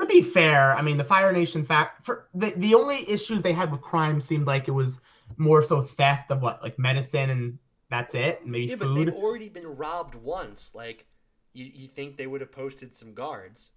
To 0.00 0.06
be 0.06 0.22
fair, 0.22 0.74
I 0.74 0.82
mean 0.82 0.96
the 0.96 1.04
Fire 1.04 1.32
Nation 1.32 1.64
fact 1.64 2.04
for 2.04 2.28
the 2.34 2.52
the 2.56 2.74
only 2.74 3.08
issues 3.08 3.42
they 3.42 3.52
had 3.52 3.70
with 3.70 3.80
crime 3.80 4.20
seemed 4.20 4.46
like 4.46 4.68
it 4.68 4.72
was 4.72 5.00
more 5.36 5.62
so 5.62 5.82
theft 5.82 6.30
of 6.30 6.42
what 6.42 6.62
like 6.62 6.78
medicine 6.78 7.30
and 7.30 7.58
that's 7.90 8.14
it. 8.14 8.46
Maybe 8.46 8.66
yeah, 8.66 8.76
food. 8.76 8.80
but 8.80 8.94
they've 8.94 9.14
already 9.14 9.48
been 9.48 9.66
robbed 9.66 10.14
once. 10.16 10.72
Like 10.74 11.06
you, 11.52 11.70
you 11.72 11.88
think 11.88 12.16
they 12.16 12.26
would 12.26 12.40
have 12.40 12.52
posted 12.52 12.94
some 12.94 13.14
guards? 13.14 13.70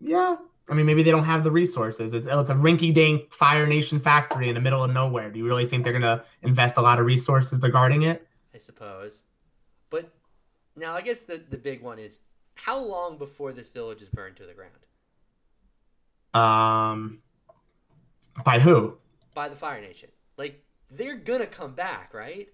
Yeah, 0.00 0.36
I 0.68 0.74
mean 0.74 0.86
maybe 0.86 1.02
they 1.02 1.10
don't 1.12 1.24
have 1.24 1.44
the 1.44 1.50
resources. 1.50 2.12
It's, 2.12 2.26
oh, 2.28 2.40
it's 2.40 2.50
a 2.50 2.54
rinky-dink 2.54 3.32
Fire 3.32 3.66
Nation 3.66 4.00
factory 4.00 4.48
in 4.48 4.54
the 4.54 4.60
middle 4.60 4.82
of 4.82 4.90
nowhere. 4.90 5.30
Do 5.30 5.38
you 5.38 5.46
really 5.46 5.66
think 5.66 5.84
they're 5.84 5.92
gonna 5.92 6.24
invest 6.42 6.78
a 6.78 6.80
lot 6.80 6.98
of 6.98 7.06
resources 7.06 7.58
to 7.60 7.68
guarding 7.70 8.02
it? 8.02 8.26
I 8.52 8.58
suppose. 8.58 9.22
But 9.88 10.10
now 10.74 10.94
I 10.94 11.00
guess 11.02 11.22
the 11.22 11.40
the 11.48 11.58
big 11.58 11.80
one 11.80 11.98
is 11.98 12.20
how 12.54 12.78
long 12.78 13.16
before 13.18 13.52
this 13.52 13.68
village 13.68 14.02
is 14.02 14.08
burned 14.08 14.36
to 14.36 14.46
the 14.46 14.52
ground? 14.52 14.72
Um, 16.34 17.18
by 18.44 18.58
who? 18.58 18.96
By 19.34 19.48
the 19.48 19.56
Fire 19.56 19.80
Nation. 19.80 20.10
Like 20.36 20.62
they're 20.90 21.16
gonna 21.16 21.46
come 21.46 21.74
back, 21.74 22.14
right? 22.14 22.48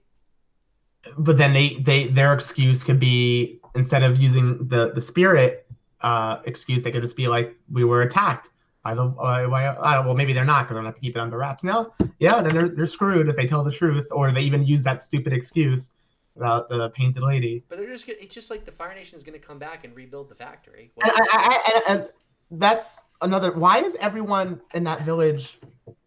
But 1.19 1.37
then 1.37 1.53
they 1.53 1.76
they 1.81 2.09
their 2.09 2.33
excuse 2.33 2.83
could 2.83 2.99
be 2.99 3.61
instead 3.75 4.03
of 4.03 4.19
using 4.19 4.67
the 4.69 4.93
the 4.93 5.00
spirit 5.00 5.67
uh 6.00 6.41
excuse, 6.45 6.83
they 6.83 6.91
could 6.91 7.03
just 7.03 7.17
be 7.17 7.29
like 7.29 7.57
we 7.71 7.85
were 7.85 8.03
attacked 8.03 8.50
by 8.83 8.95
the 8.95 9.05
uh, 9.05 9.49
by, 9.49 9.67
uh, 9.67 10.03
well 10.05 10.15
maybe 10.15 10.33
they're 10.33 10.45
not 10.45 10.65
because 10.65 10.75
they're 10.75 10.83
not 10.83 10.91
have 10.91 10.95
to 10.95 11.00
keep 11.00 11.17
it 11.17 11.21
under 11.21 11.38
wraps. 11.38 11.65
No, 11.65 11.93
yeah, 12.19 12.41
then 12.43 12.55
they're 12.55 12.69
they're 12.69 12.87
screwed 12.87 13.29
if 13.29 13.37
they 13.37 13.47
tell 13.47 13.65
the 13.65 13.73
truth 13.73 14.07
or 14.11 14.31
they 14.33 14.43
even 14.43 14.65
use 14.65 14.83
that 14.85 15.03
stupid 15.03 15.33
excuse 15.33 15.91
about 16.37 16.69
the 16.69 16.90
painted 16.90 17.23
lady. 17.23 17.64
But 17.69 17.78
they're 17.78 17.88
just 17.88 18.09
it's 18.09 18.35
just 18.35 18.50
like 18.50 18.64
the 18.64 18.73
Fire 18.73 18.95
Nation 18.95 19.16
is 19.16 19.25
going 19.25 19.38
to 19.38 19.45
come 19.45 19.59
back 19.59 19.85
and 19.85 19.95
rebuild 19.95 20.28
the 20.28 20.35
factory. 20.35 20.93
And, 21.02 21.12
I, 21.14 21.26
I, 21.33 21.83
and, 21.88 22.09
that's 22.52 23.00
another. 23.23 23.52
Why 23.52 23.83
is 23.83 23.97
everyone 24.00 24.61
in 24.75 24.85
that 24.85 25.02
village 25.02 25.59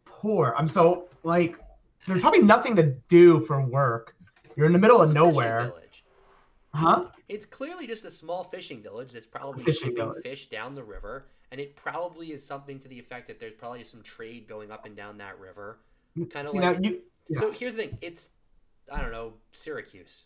poor? 0.06 0.56
I'm 0.58 0.70
so 0.70 1.10
like, 1.24 1.58
there's 2.08 2.22
probably 2.22 2.42
nothing 2.42 2.76
to 2.78 2.84
do 3.10 3.42
for 3.46 3.62
work. 3.62 4.16
You're 4.56 4.66
in 4.66 4.74
the 4.74 4.80
middle 4.80 5.02
of 5.02 5.12
nowhere. 5.12 5.74
Huh? 6.74 7.06
It's 7.28 7.46
clearly 7.46 7.88
just 7.88 8.06
a 8.06 8.12
small 8.12 8.44
fishing 8.44 8.82
village 8.82 9.12
that's 9.12 9.26
probably 9.26 9.64
fishing 9.64 9.90
shipping 9.90 9.96
village. 9.96 10.24
fish 10.24 10.50
down 10.50 10.76
the 10.76 10.84
river, 10.84 11.26
and 11.52 11.60
it 11.60 11.76
probably 11.76 12.32
is 12.32 12.46
something 12.46 12.80
to 12.80 12.88
the 12.88 12.98
effect 12.98 13.28
that 13.28 13.40
there's 13.40 13.54
probably 13.54 13.84
some 13.84 14.02
trade 14.02 14.48
going 14.48 14.72
up 14.72 14.86
and 14.86 14.96
down 14.96 15.18
that 15.18 15.40
river. 15.40 15.80
Kind 16.30 16.48
of 16.48 16.54
like. 16.54 16.86
You, 16.86 17.02
yeah. 17.28 17.40
So 17.40 17.52
here's 17.52 17.76
the 17.76 17.84
thing: 17.84 17.98
it's 18.02 18.30
I 18.92 19.02
don't 19.02 19.12
know, 19.12 19.34
Syracuse. 19.52 20.26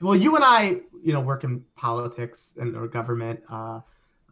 Well, 0.00 0.16
you 0.16 0.34
and 0.34 0.44
I, 0.44 0.80
you 1.02 1.12
know, 1.12 1.20
work 1.20 1.44
in 1.44 1.64
politics 1.76 2.54
and 2.58 2.76
or 2.76 2.88
government. 2.88 3.40
Uh, 3.48 3.80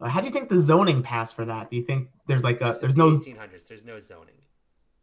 how 0.05 0.19
do 0.19 0.27
you 0.27 0.33
think 0.33 0.49
the 0.49 0.59
zoning 0.59 1.01
passed 1.01 1.35
for 1.35 1.45
that? 1.45 1.69
Do 1.69 1.77
you 1.77 1.83
think 1.83 2.09
there's 2.27 2.43
like 2.43 2.61
a 2.61 2.77
there's 2.81 2.97
no 2.97 3.11
1800s? 3.11 3.67
There's 3.67 3.85
no 3.85 3.99
zoning. 3.99 4.35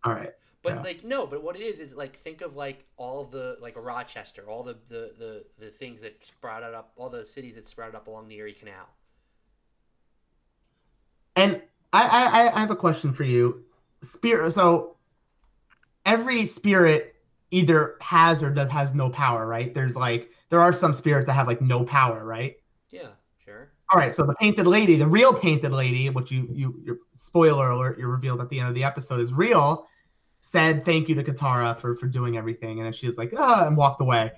All 0.05 0.13
right. 0.13 0.33
But 0.63 0.75
yeah. 0.75 0.83
like 0.83 1.05
no, 1.05 1.27
but 1.27 1.43
what 1.43 1.57
it 1.57 1.63
is 1.63 1.81
is 1.81 1.95
like 1.95 2.17
think 2.17 2.43
of 2.43 2.55
like 2.55 2.85
all 2.99 3.25
the 3.25 3.57
like 3.61 3.75
Rochester, 3.77 4.49
all 4.49 4.63
the 4.63 4.77
the 4.89 5.13
the, 5.19 5.45
the 5.59 5.71
things 5.71 6.03
that 6.03 6.23
sprouted 6.25 6.75
up, 6.75 6.93
all 6.97 7.09
the 7.09 7.25
cities 7.25 7.55
that 7.55 7.67
sprouted 7.67 7.95
up 7.95 8.09
along 8.09 8.29
the 8.29 8.37
Erie 8.37 8.53
Canal. 8.53 8.89
And 11.37 11.63
I 11.93 12.03
I, 12.03 12.57
I 12.57 12.61
have 12.61 12.71
a 12.71 12.77
question 12.77 13.15
for 13.15 13.25
you, 13.25 13.65
spirit. 14.03 14.53
So 14.53 14.97
every 16.05 16.45
spirit 16.45 17.15
either 17.51 17.97
has 18.01 18.43
or 18.43 18.51
does 18.51 18.69
has 18.69 18.95
no 18.95 19.11
power, 19.11 19.47
right? 19.47 19.75
There's 19.75 19.97
like 19.97 20.31
there 20.49 20.61
are 20.61 20.73
some 20.73 20.95
spirits 20.95 21.27
that 21.27 21.35
have 21.35 21.47
like 21.47 21.61
no 21.61 21.85
power, 21.85 22.25
right? 22.25 22.57
Yeah, 22.91 23.09
sure. 23.45 23.73
All 23.93 23.99
right, 23.99 24.15
so 24.15 24.25
the 24.25 24.35
painted 24.35 24.67
lady, 24.67 24.97
the 24.97 25.07
real 25.07 25.35
painted 25.35 25.73
lady, 25.73 26.11
which 26.11 26.31
you 26.31 26.49
you 26.53 26.81
your 26.85 26.99
spoiler 27.15 27.71
alert, 27.71 27.99
you 27.99 28.07
revealed 28.07 28.41
at 28.41 28.49
the 28.49 28.59
end 28.59 28.69
of 28.69 28.75
the 28.75 28.85
episode 28.85 29.21
is 29.21 29.33
real, 29.33 29.87
said 30.41 30.85
thank 30.85 31.09
you 31.09 31.15
to 31.15 31.25
Katara 31.25 31.79
for 31.79 31.97
for 31.97 32.07
doing 32.07 32.37
everything, 32.37 32.79
and 32.79 32.87
then 32.87 32.93
she 32.93 33.07
was 33.07 33.19
like, 33.19 33.33
ah, 33.37 33.67
and 33.67 33.77
walked 33.77 34.01
away. 34.01 34.33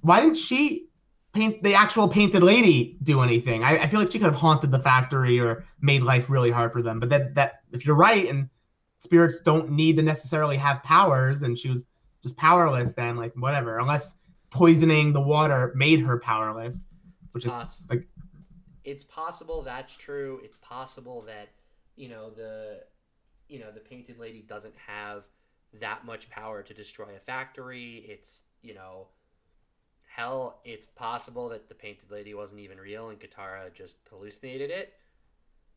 Why 0.00 0.20
didn't 0.20 0.36
she 0.36 0.88
paint 1.32 1.62
the 1.62 1.74
actual 1.74 2.08
painted 2.08 2.42
lady 2.42 2.96
do 3.02 3.22
anything? 3.22 3.64
I, 3.64 3.78
I 3.78 3.88
feel 3.88 4.00
like 4.00 4.12
she 4.12 4.18
could 4.18 4.26
have 4.26 4.34
haunted 4.34 4.70
the 4.70 4.78
factory 4.78 5.40
or 5.40 5.64
made 5.80 6.02
life 6.02 6.28
really 6.28 6.50
hard 6.50 6.72
for 6.72 6.82
them. 6.82 7.00
But 7.00 7.08
that 7.10 7.34
that 7.36 7.60
if 7.72 7.86
you're 7.86 7.96
right 7.96 8.28
and 8.28 8.48
spirits 9.00 9.38
don't 9.44 9.70
need 9.70 9.96
to 9.96 10.02
necessarily 10.02 10.56
have 10.56 10.82
powers, 10.82 11.42
and 11.42 11.58
she 11.58 11.68
was 11.68 11.84
just 12.24 12.36
powerless 12.36 12.94
then 12.94 13.16
like 13.16 13.32
whatever. 13.36 13.78
Unless 13.78 14.16
poisoning 14.50 15.12
the 15.12 15.20
water 15.20 15.72
made 15.76 16.00
her 16.00 16.18
powerless 16.18 16.86
which 17.34 17.44
is 17.44 17.52
Poss- 17.52 17.82
like 17.90 18.06
it's 18.84 19.02
possible 19.04 19.62
that's 19.62 19.96
true. 19.96 20.40
It's 20.42 20.56
possible 20.58 21.22
that 21.22 21.48
you 21.96 22.08
know 22.08 22.30
the 22.30 22.80
you 23.48 23.58
know 23.58 23.72
the 23.72 23.80
painted 23.80 24.18
lady 24.18 24.40
doesn't 24.40 24.74
have 24.86 25.24
that 25.80 26.06
much 26.06 26.30
power 26.30 26.62
to 26.62 26.72
destroy 26.72 27.16
a 27.16 27.18
factory. 27.18 28.06
It's 28.08 28.42
you 28.62 28.74
know 28.74 29.08
hell 30.06 30.60
it's 30.64 30.86
possible 30.86 31.48
that 31.48 31.68
the 31.68 31.74
painted 31.74 32.08
lady 32.08 32.34
wasn't 32.34 32.60
even 32.60 32.78
real 32.78 33.08
and 33.08 33.18
katara 33.18 33.74
just 33.74 33.96
hallucinated 34.08 34.70
it. 34.70 34.92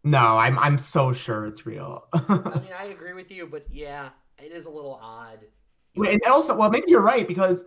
No 0.03 0.37
i'm 0.37 0.59
i'm 0.59 0.77
so 0.77 1.11
sure 1.11 1.47
it's 1.47 1.65
real. 1.65 2.07
I 2.13 2.59
mean 2.61 2.73
i 2.77 2.85
agree 2.85 3.13
with 3.13 3.31
you 3.31 3.47
but 3.47 3.65
yeah 3.71 4.09
it 4.37 4.51
is 4.51 4.67
a 4.67 4.69
little 4.69 4.99
odd 5.01 5.39
and 6.05 6.21
also, 6.23 6.55
well, 6.55 6.69
maybe 6.69 6.85
you're 6.89 7.01
right 7.01 7.27
because 7.27 7.65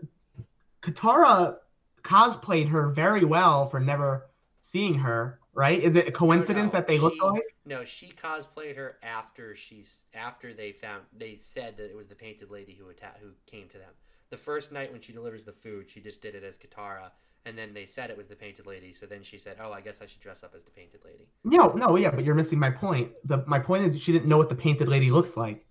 Katara 0.82 1.56
cosplayed 2.02 2.68
her 2.68 2.90
very 2.90 3.24
well 3.24 3.68
for 3.68 3.80
never 3.80 4.30
seeing 4.60 4.94
her. 4.94 5.38
Right? 5.52 5.82
Is 5.82 5.96
it 5.96 6.06
a 6.06 6.12
coincidence 6.12 6.72
no, 6.72 6.78
no. 6.78 6.80
that 6.80 6.86
they 6.86 6.98
look 6.98 7.14
alike? 7.20 7.42
No, 7.66 7.84
she 7.84 8.12
cosplayed 8.12 8.76
her 8.76 8.98
after 9.02 9.56
she's 9.56 10.04
after 10.14 10.54
they 10.54 10.70
found 10.70 11.02
they 11.16 11.36
said 11.36 11.76
that 11.76 11.90
it 11.90 11.96
was 11.96 12.06
the 12.06 12.14
painted 12.14 12.50
lady 12.50 12.72
who 12.72 12.88
atta- 12.88 13.18
who 13.20 13.30
came 13.46 13.68
to 13.68 13.78
them. 13.78 13.90
The 14.30 14.36
first 14.36 14.70
night 14.70 14.92
when 14.92 15.00
she 15.00 15.12
delivers 15.12 15.44
the 15.44 15.52
food, 15.52 15.90
she 15.90 16.00
just 16.00 16.22
did 16.22 16.36
it 16.36 16.44
as 16.44 16.56
Katara, 16.56 17.10
and 17.44 17.58
then 17.58 17.74
they 17.74 17.84
said 17.84 18.10
it 18.10 18.16
was 18.16 18.28
the 18.28 18.36
painted 18.36 18.66
lady. 18.66 18.92
So 18.92 19.06
then 19.06 19.24
she 19.24 19.38
said, 19.38 19.56
"Oh, 19.60 19.72
I 19.72 19.80
guess 19.80 20.00
I 20.00 20.06
should 20.06 20.20
dress 20.20 20.44
up 20.44 20.54
as 20.54 20.62
the 20.62 20.70
painted 20.70 21.04
lady." 21.04 21.28
No, 21.42 21.68
no, 21.68 21.96
yeah, 21.96 22.10
but 22.10 22.24
you're 22.24 22.36
missing 22.36 22.58
my 22.58 22.70
point. 22.70 23.10
The 23.24 23.44
my 23.46 23.58
point 23.58 23.84
is 23.84 24.00
she 24.00 24.12
didn't 24.12 24.28
know 24.28 24.38
what 24.38 24.48
the 24.48 24.54
painted 24.54 24.88
lady 24.88 25.10
looks 25.10 25.36
like. 25.36 25.66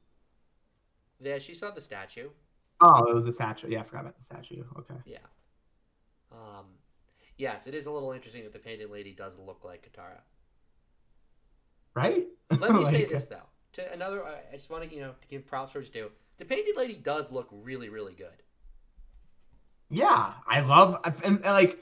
Yeah, 1.22 1.40
she 1.40 1.54
saw 1.54 1.72
the 1.72 1.82
statue. 1.82 2.30
Oh, 2.82 3.06
it 3.06 3.14
was 3.14 3.26
a 3.26 3.34
statue. 3.34 3.68
Yeah, 3.70 3.82
I 3.82 3.84
forgot 3.84 4.02
about 4.02 4.18
the 4.18 4.24
statue. 4.24 4.64
Okay. 4.78 4.96
Yeah. 5.06 5.18
Um, 6.32 6.66
yes, 7.38 7.68
it 7.68 7.74
is 7.74 7.86
a 7.88 7.92
little 7.92 8.12
interesting 8.12 8.44
that 8.44 8.54
the 8.54 8.60
painted 8.60 8.90
lady 8.90 9.14
does 9.14 9.38
look 9.38 9.64
like 9.64 9.90
Katara. 9.90 10.22
Right. 11.96 12.28
Let 12.52 12.72
me 12.72 12.80
like, 12.84 12.88
say 12.88 13.06
this 13.06 13.26
though. 13.26 13.38
To 13.74 13.94
another, 13.94 14.24
I 14.24 14.56
just 14.56 14.70
want 14.70 14.90
to 14.90 14.96
you 14.96 15.02
know 15.02 15.14
to 15.22 15.28
give 15.28 15.46
props 15.46 15.72
for 15.72 15.80
its 15.80 15.90
due. 15.90 16.10
The 16.38 16.46
painted 16.46 16.78
lady 16.78 16.96
does 16.96 17.32
look 17.32 17.50
really, 17.52 17.90
really 17.90 18.14
good. 18.14 18.44
Yeah, 19.90 20.34
I 20.48 20.62
love 20.62 21.00
and 21.24 21.42
like 21.44 21.80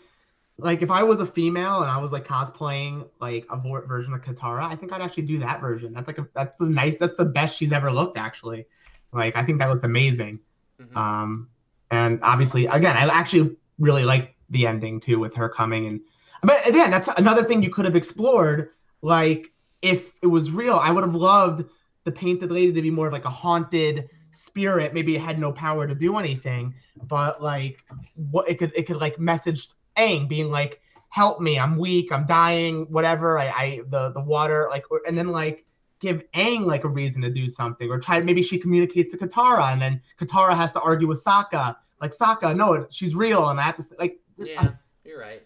like 0.60 0.82
if 0.82 0.90
I 0.90 1.04
was 1.04 1.20
a 1.20 1.26
female 1.26 1.82
and 1.82 1.92
I 1.92 2.00
was 2.00 2.12
like 2.12 2.26
cosplaying 2.26 3.08
like 3.22 3.46
a 3.50 3.58
version 3.58 4.14
of 4.14 4.22
Katara, 4.22 4.64
I 4.64 4.76
think 4.76 4.92
I'd 4.92 5.02
actually 5.02 5.24
do 5.24 5.38
that 5.40 5.62
version. 5.62 5.94
That's 5.94 6.08
like 6.08 6.18
a, 6.18 6.28
that's 6.34 6.58
the 6.60 6.66
nice. 6.66 6.96
That's 6.96 7.16
the 7.16 7.26
best 7.26 7.56
she's 7.56 7.72
ever 7.72 7.92
looked 7.92 8.18
actually. 8.18 8.66
Like 9.14 9.36
I 9.36 9.44
think 9.44 9.60
that 9.60 9.70
looked 9.70 9.86
amazing. 9.86 10.40
Mm-hmm. 10.82 10.98
Um, 10.98 11.50
and 11.92 12.20
obviously, 12.22 12.66
again, 12.68 12.96
I 12.98 13.08
actually 13.08 13.56
really 13.80 14.04
like 14.04 14.36
the 14.50 14.68
ending 14.68 15.00
too 15.00 15.20
with 15.20 15.34
her 15.36 15.50
coming 15.50 15.88
and. 15.88 16.02
But 16.44 16.68
again, 16.68 16.92
that's 16.92 17.10
another 17.18 17.44
thing 17.44 17.64
you 17.64 17.72
could 17.72 17.86
have 17.86 17.96
explored. 17.96 18.70
Like 19.02 19.52
if 19.82 20.14
it 20.22 20.28
was 20.28 20.52
real, 20.52 20.76
I 20.76 20.92
would 20.92 21.04
have 21.04 21.16
loved 21.16 21.66
the 22.04 22.12
painted 22.12 22.52
lady 22.52 22.72
to 22.72 22.82
be 22.82 22.92
more 22.92 23.08
of 23.08 23.14
like 23.14 23.26
a 23.26 23.30
haunted 23.30 24.10
spirit. 24.32 24.94
Maybe 24.94 25.16
it 25.16 25.22
had 25.22 25.40
no 25.40 25.52
power 25.52 25.88
to 25.88 25.96
do 25.96 26.18
anything, 26.18 26.76
but 27.08 27.42
like 27.42 27.80
what 28.14 28.48
it 28.48 28.60
could 28.60 28.72
it 28.76 28.84
could 28.84 28.98
like 28.98 29.20
message 29.20 29.70
Aang 29.98 30.30
being 30.30 30.52
like, 30.52 30.80
"Help 31.10 31.42
me! 31.42 31.58
I'm 31.58 31.78
weak. 31.78 32.12
I'm 32.12 32.26
dying. 32.26 32.86
Whatever. 32.92 33.40
I, 33.40 33.48
I 33.48 33.82
the 33.90 34.12
the 34.12 34.22
water 34.22 34.68
like." 34.70 34.86
And 35.08 35.18
then 35.18 35.30
like 35.30 35.66
give 36.00 36.24
Aang 36.34 36.66
like 36.66 36.84
a 36.84 36.90
reason 36.90 37.22
to 37.22 37.30
do 37.30 37.50
something, 37.50 37.90
or 37.90 38.00
try 38.00 38.22
maybe 38.22 38.44
she 38.44 38.58
communicates 38.58 39.12
to 39.14 39.18
Katara, 39.18 39.74
and 39.74 39.82
then 39.82 40.02
Katara 40.20 40.56
has 40.56 40.72
to 40.74 40.82
argue 40.82 41.08
with 41.08 41.24
Sokka. 41.24 41.76
Like 42.02 42.12
Sokka, 42.12 42.56
no, 42.56 42.86
she's 42.92 43.16
real, 43.16 43.50
and 43.50 43.60
I 43.60 43.64
have 43.64 43.76
to 43.78 43.84
say, 43.84 43.96
like. 44.00 44.20
Yeah, 44.38 44.70
you're 45.04 45.20
right. 45.20 45.42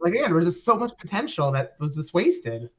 Like 0.00 0.14
again, 0.14 0.26
there 0.26 0.36
was 0.36 0.44
just 0.44 0.64
so 0.64 0.76
much 0.76 0.96
potential 0.96 1.50
that 1.52 1.74
was 1.80 1.96
just 1.96 2.14
wasted. 2.14 2.70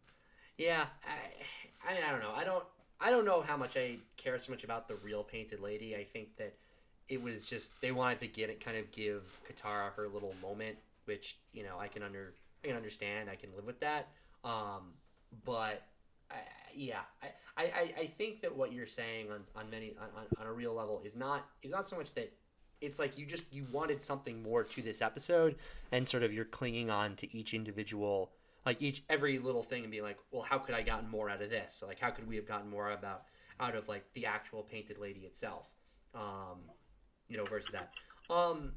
Yeah, 0.58 0.86
I, 1.06 1.90
I 1.90 1.94
mean, 1.94 2.04
I 2.08 2.12
don't 2.12 2.22
know. 2.22 2.32
I 2.34 2.44
don't, 2.44 2.64
I 3.02 3.10
don't 3.10 3.26
know 3.26 3.42
how 3.42 3.58
much 3.58 3.76
I 3.76 3.98
care 4.18 4.38
so 4.40 4.52
much 4.52 4.64
about 4.64 4.88
the 4.88 4.96
real 4.96 5.24
painted 5.24 5.60
lady. 5.60 5.96
I 5.96 6.06
think 6.06 6.38
that 6.38 6.54
it 7.10 7.22
was 7.22 7.46
just 7.46 7.82
they 7.82 7.92
wanted 7.92 8.20
to 8.20 8.28
get 8.28 8.50
it, 8.50 8.64
kind 8.64 8.78
of 8.78 8.92
give 8.92 9.42
Katara 9.50 9.92
her 9.96 10.08
little 10.08 10.34
moment, 10.42 10.78
which 11.06 11.38
you 11.52 11.64
know 11.64 11.78
I 11.78 11.88
can 11.88 12.04
under, 12.04 12.34
I 12.64 12.68
can 12.68 12.78
understand. 12.78 13.30
I 13.30 13.36
can 13.36 13.50
live 13.56 13.66
with 13.66 13.80
that. 13.82 14.08
Um, 14.46 14.94
but 15.46 15.84
I, 16.32 16.36
yeah, 16.76 17.00
I, 17.58 17.63
I, 17.63 17.94
I 18.00 18.06
think 18.18 18.42
that 18.42 18.56
what 18.56 18.72
you're 18.72 18.86
saying 18.86 19.32
on, 19.32 19.42
on 19.56 19.70
many 19.70 19.96
on, 20.00 20.26
on 20.39 20.48
a 20.48 20.54
real 20.54 20.74
level 20.74 21.02
is 21.04 21.15
not 21.15 21.46
is 21.62 21.72
not 21.72 21.86
so 21.86 21.98
much 21.98 22.13
that 22.13 22.32
it's 22.82 23.00
like 23.00 23.18
you 23.18 23.26
just 23.26 23.44
you 23.52 23.65
wanted 23.72 24.02
something 24.02 24.42
more 24.42 24.63
to 24.63 24.82
this 24.82 25.02
episode 25.02 25.56
and 25.92 26.08
sort 26.08 26.24
of 26.24 26.34
you're 26.34 26.46
clinging 26.46 26.89
on 26.89 27.15
to 27.18 27.36
each 27.36 27.54
individual 27.54 28.32
like 28.65 28.82
each 28.82 29.04
every 29.10 29.39
little 29.39 29.63
thing 29.63 29.84
and 29.84 29.92
being 29.92 30.04
like 30.04 30.18
well 30.32 30.44
how 30.44 30.58
could 30.58 30.76
i 30.76 30.82
gotten 30.82 31.10
more 31.10 31.30
out 31.30 31.42
of 31.42 31.50
this? 31.50 31.76
So 31.78 31.88
like 31.88 32.00
how 32.00 32.12
could 32.12 32.28
we 32.28 32.36
have 32.36 32.48
gotten 32.48 32.70
more 32.70 32.92
about 32.92 33.24
out 33.60 33.76
of 33.76 33.88
like 33.88 34.06
the 34.13 34.26
actual 34.26 34.63
painted 34.63 34.98
lady 34.98 35.22
itself? 35.22 35.70
Um 36.15 36.60
you 37.28 37.38
know 37.38 37.46
versus 37.46 37.70
that. 37.74 37.92
Um 38.34 38.74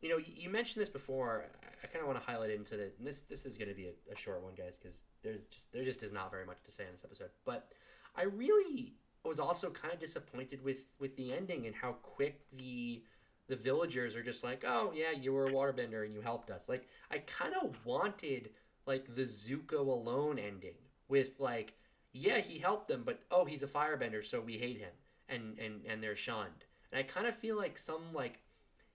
you 0.00 0.08
know 0.08 0.18
you 0.18 0.48
mentioned 0.48 0.80
this 0.80 0.88
before 0.88 1.44
i 1.82 1.86
kind 1.86 2.00
of 2.00 2.06
want 2.06 2.20
to 2.20 2.24
highlight 2.24 2.50
into 2.50 2.76
the 2.76 2.90
this 3.00 3.22
this 3.22 3.44
is 3.46 3.56
going 3.56 3.68
to 3.68 3.74
be 3.74 3.86
a, 3.86 4.12
a 4.12 4.16
short 4.16 4.42
one 4.42 4.54
guys 4.56 4.78
because 4.80 5.04
there's 5.22 5.46
just 5.46 5.72
there 5.72 5.84
just 5.84 6.02
is 6.02 6.12
not 6.12 6.30
very 6.30 6.44
much 6.44 6.62
to 6.64 6.70
say 6.70 6.84
in 6.84 6.92
this 6.92 7.04
episode 7.04 7.30
but 7.44 7.72
i 8.16 8.22
really 8.22 8.94
was 9.24 9.40
also 9.40 9.70
kind 9.70 9.92
of 9.92 10.00
disappointed 10.00 10.62
with 10.64 10.86
with 10.98 11.16
the 11.16 11.32
ending 11.32 11.66
and 11.66 11.74
how 11.74 11.92
quick 11.92 12.40
the 12.56 13.02
the 13.48 13.56
villagers 13.56 14.14
are 14.14 14.22
just 14.22 14.44
like, 14.44 14.64
oh 14.66 14.92
yeah, 14.94 15.10
you 15.10 15.32
were 15.32 15.46
a 15.46 15.52
waterbender 15.52 16.04
and 16.04 16.12
you 16.12 16.20
helped 16.20 16.50
us. 16.50 16.68
Like 16.68 16.86
I 17.10 17.18
kind 17.18 17.54
of 17.60 17.74
wanted 17.84 18.50
like 18.86 19.14
the 19.14 19.22
Zuko 19.22 19.80
alone 19.80 20.38
ending 20.38 20.74
with 21.08 21.40
like, 21.40 21.74
yeah, 22.12 22.38
he 22.38 22.58
helped 22.58 22.88
them, 22.88 23.02
but 23.04 23.20
oh, 23.30 23.44
he's 23.44 23.62
a 23.62 23.66
firebender, 23.66 24.24
so 24.24 24.40
we 24.40 24.58
hate 24.58 24.78
him 24.78 24.92
and 25.28 25.58
and 25.58 25.80
and 25.86 26.02
they're 26.02 26.16
shunned. 26.16 26.64
And 26.92 26.98
I 26.98 27.02
kind 27.02 27.26
of 27.26 27.36
feel 27.36 27.56
like 27.56 27.78
some 27.78 28.12
like 28.12 28.40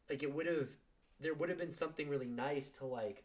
like 0.10 0.24
it 0.24 0.34
would 0.34 0.48
have 0.48 0.70
there 1.20 1.34
would 1.34 1.50
have 1.50 1.58
been 1.58 1.72
something 1.72 2.10
really 2.10 2.28
nice 2.28 2.70
to 2.70 2.86
like 2.86 3.24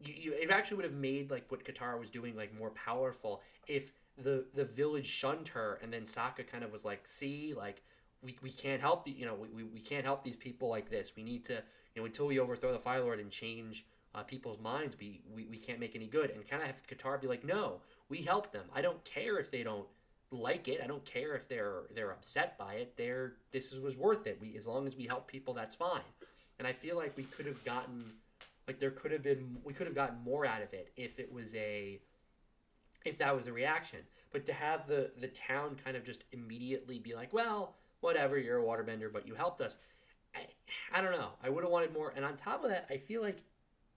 you, 0.00 0.14
you 0.16 0.32
it 0.32 0.50
actually 0.50 0.76
would 0.76 0.84
have 0.84 0.94
made 0.94 1.30
like 1.30 1.44
what 1.48 1.64
Katara 1.64 1.98
was 1.98 2.10
doing 2.10 2.36
like 2.36 2.56
more 2.56 2.70
powerful 2.70 3.42
if 3.66 3.92
the 4.16 4.44
the 4.54 4.64
village 4.64 5.06
shunned 5.06 5.48
her 5.48 5.78
and 5.82 5.92
then 5.92 6.02
Sokka 6.02 6.46
kind 6.46 6.64
of 6.64 6.72
was 6.72 6.84
like, 6.84 7.06
see, 7.06 7.54
like 7.56 7.82
we, 8.22 8.36
we 8.42 8.50
can't 8.50 8.80
help 8.80 9.04
the 9.04 9.10
you 9.10 9.26
know 9.26 9.34
we, 9.34 9.48
we 9.48 9.64
we 9.64 9.80
can't 9.80 10.04
help 10.04 10.24
these 10.24 10.36
people 10.36 10.68
like 10.68 10.90
this. 10.90 11.12
We 11.16 11.22
need 11.22 11.44
to 11.46 11.54
you 11.94 12.02
know 12.02 12.04
until 12.04 12.26
we 12.26 12.38
overthrow 12.38 12.72
the 12.72 12.78
Fire 12.78 13.00
Lord 13.00 13.20
and 13.20 13.30
change 13.30 13.86
uh, 14.14 14.22
people's 14.22 14.60
minds, 14.60 14.96
we, 14.98 15.20
we 15.34 15.46
we 15.46 15.56
can't 15.56 15.80
make 15.80 15.94
any 15.94 16.06
good. 16.06 16.30
And 16.30 16.48
kind 16.48 16.62
of 16.62 16.68
have 16.68 16.86
Katara 16.86 17.20
be 17.20 17.28
like, 17.28 17.44
no, 17.44 17.80
we 18.08 18.22
help 18.22 18.52
them. 18.52 18.64
I 18.74 18.82
don't 18.82 19.02
care 19.04 19.38
if 19.38 19.50
they 19.50 19.62
don't 19.62 19.86
like 20.30 20.68
it. 20.68 20.80
I 20.82 20.86
don't 20.86 21.04
care 21.04 21.34
if 21.34 21.48
they're 21.48 21.82
they're 21.94 22.12
upset 22.12 22.58
by 22.58 22.74
it. 22.74 22.96
They're 22.96 23.34
this 23.52 23.72
was 23.72 23.96
worth 23.96 24.26
it. 24.26 24.38
We 24.40 24.56
as 24.56 24.66
long 24.66 24.86
as 24.86 24.96
we 24.96 25.06
help 25.06 25.26
people, 25.26 25.54
that's 25.54 25.74
fine. 25.74 26.02
And 26.60 26.68
I 26.68 26.74
feel 26.74 26.94
like 26.94 27.16
we 27.16 27.22
could 27.22 27.46
have 27.46 27.64
gotten 27.64 28.04
like 28.68 28.78
there 28.78 28.90
could 28.90 29.12
have 29.12 29.22
been 29.22 29.56
we 29.64 29.72
could 29.72 29.86
have 29.86 29.96
gotten 29.96 30.22
more 30.22 30.44
out 30.44 30.60
of 30.60 30.74
it 30.74 30.92
if 30.94 31.18
it 31.18 31.32
was 31.32 31.54
a 31.54 31.98
if 33.06 33.16
that 33.16 33.34
was 33.34 33.46
a 33.46 33.52
reaction. 33.52 34.00
But 34.30 34.44
to 34.44 34.52
have 34.52 34.86
the 34.86 35.10
the 35.18 35.28
town 35.28 35.76
kind 35.82 35.96
of 35.96 36.04
just 36.04 36.24
immediately 36.32 36.98
be 36.98 37.14
like, 37.14 37.32
well, 37.32 37.76
whatever, 38.00 38.38
you're 38.38 38.58
a 38.58 38.62
waterbender, 38.62 39.10
but 39.10 39.26
you 39.26 39.34
helped 39.34 39.62
us. 39.62 39.78
I, 40.36 40.40
I 40.92 41.00
don't 41.00 41.12
know. 41.12 41.30
I 41.42 41.48
would 41.48 41.64
have 41.64 41.72
wanted 41.72 41.94
more. 41.94 42.12
And 42.14 42.26
on 42.26 42.36
top 42.36 42.62
of 42.62 42.68
that, 42.68 42.86
I 42.90 42.98
feel 42.98 43.22
like, 43.22 43.42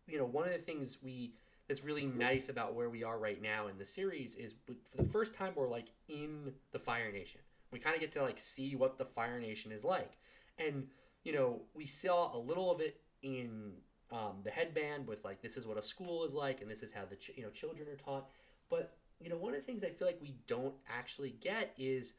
you 0.07 0.17
know, 0.17 0.25
one 0.25 0.45
of 0.45 0.53
the 0.53 0.57
things 0.57 0.99
we 1.03 1.33
that's 1.67 1.83
really 1.83 2.05
nice 2.05 2.47
about 2.47 2.75
where 2.75 2.89
we 2.89 3.03
are 3.03 3.19
right 3.19 3.41
now 3.41 3.67
in 3.67 3.77
the 3.77 3.85
series 3.85 4.35
is 4.35 4.53
for 4.65 5.01
the 5.01 5.09
first 5.09 5.35
time 5.35 5.51
we're 5.53 5.67
like 5.67 5.91
in 6.07 6.53
the 6.71 6.79
Fire 6.79 7.11
Nation. 7.11 7.41
We 7.71 7.79
kind 7.79 7.93
of 7.93 7.99
get 7.99 8.13
to 8.13 8.23
like 8.23 8.39
see 8.39 8.77
what 8.77 8.97
the 8.97 9.05
Fire 9.05 9.41
Nation 9.41 9.73
is 9.73 9.83
like, 9.83 10.13
and 10.57 10.87
you 11.23 11.33
know, 11.33 11.61
we 11.73 11.85
saw 11.85 12.35
a 12.35 12.37
little 12.37 12.71
of 12.71 12.81
it 12.81 13.01
in 13.21 13.73
um, 14.11 14.41
the 14.43 14.51
headband 14.51 15.07
with 15.07 15.23
like 15.23 15.41
this 15.41 15.57
is 15.57 15.65
what 15.65 15.77
a 15.77 15.81
school 15.81 16.23
is 16.23 16.33
like, 16.33 16.61
and 16.61 16.69
this 16.69 16.83
is 16.83 16.91
how 16.91 17.05
the 17.09 17.15
ch- 17.15 17.31
you 17.35 17.43
know 17.43 17.49
children 17.49 17.87
are 17.87 17.95
taught. 17.95 18.29
But 18.69 18.97
you 19.19 19.29
know, 19.29 19.37
one 19.37 19.53
of 19.53 19.59
the 19.59 19.65
things 19.65 19.83
I 19.83 19.89
feel 19.89 20.07
like 20.07 20.19
we 20.21 20.35
don't 20.47 20.75
actually 20.87 21.35
get 21.41 21.73
is 21.77 22.13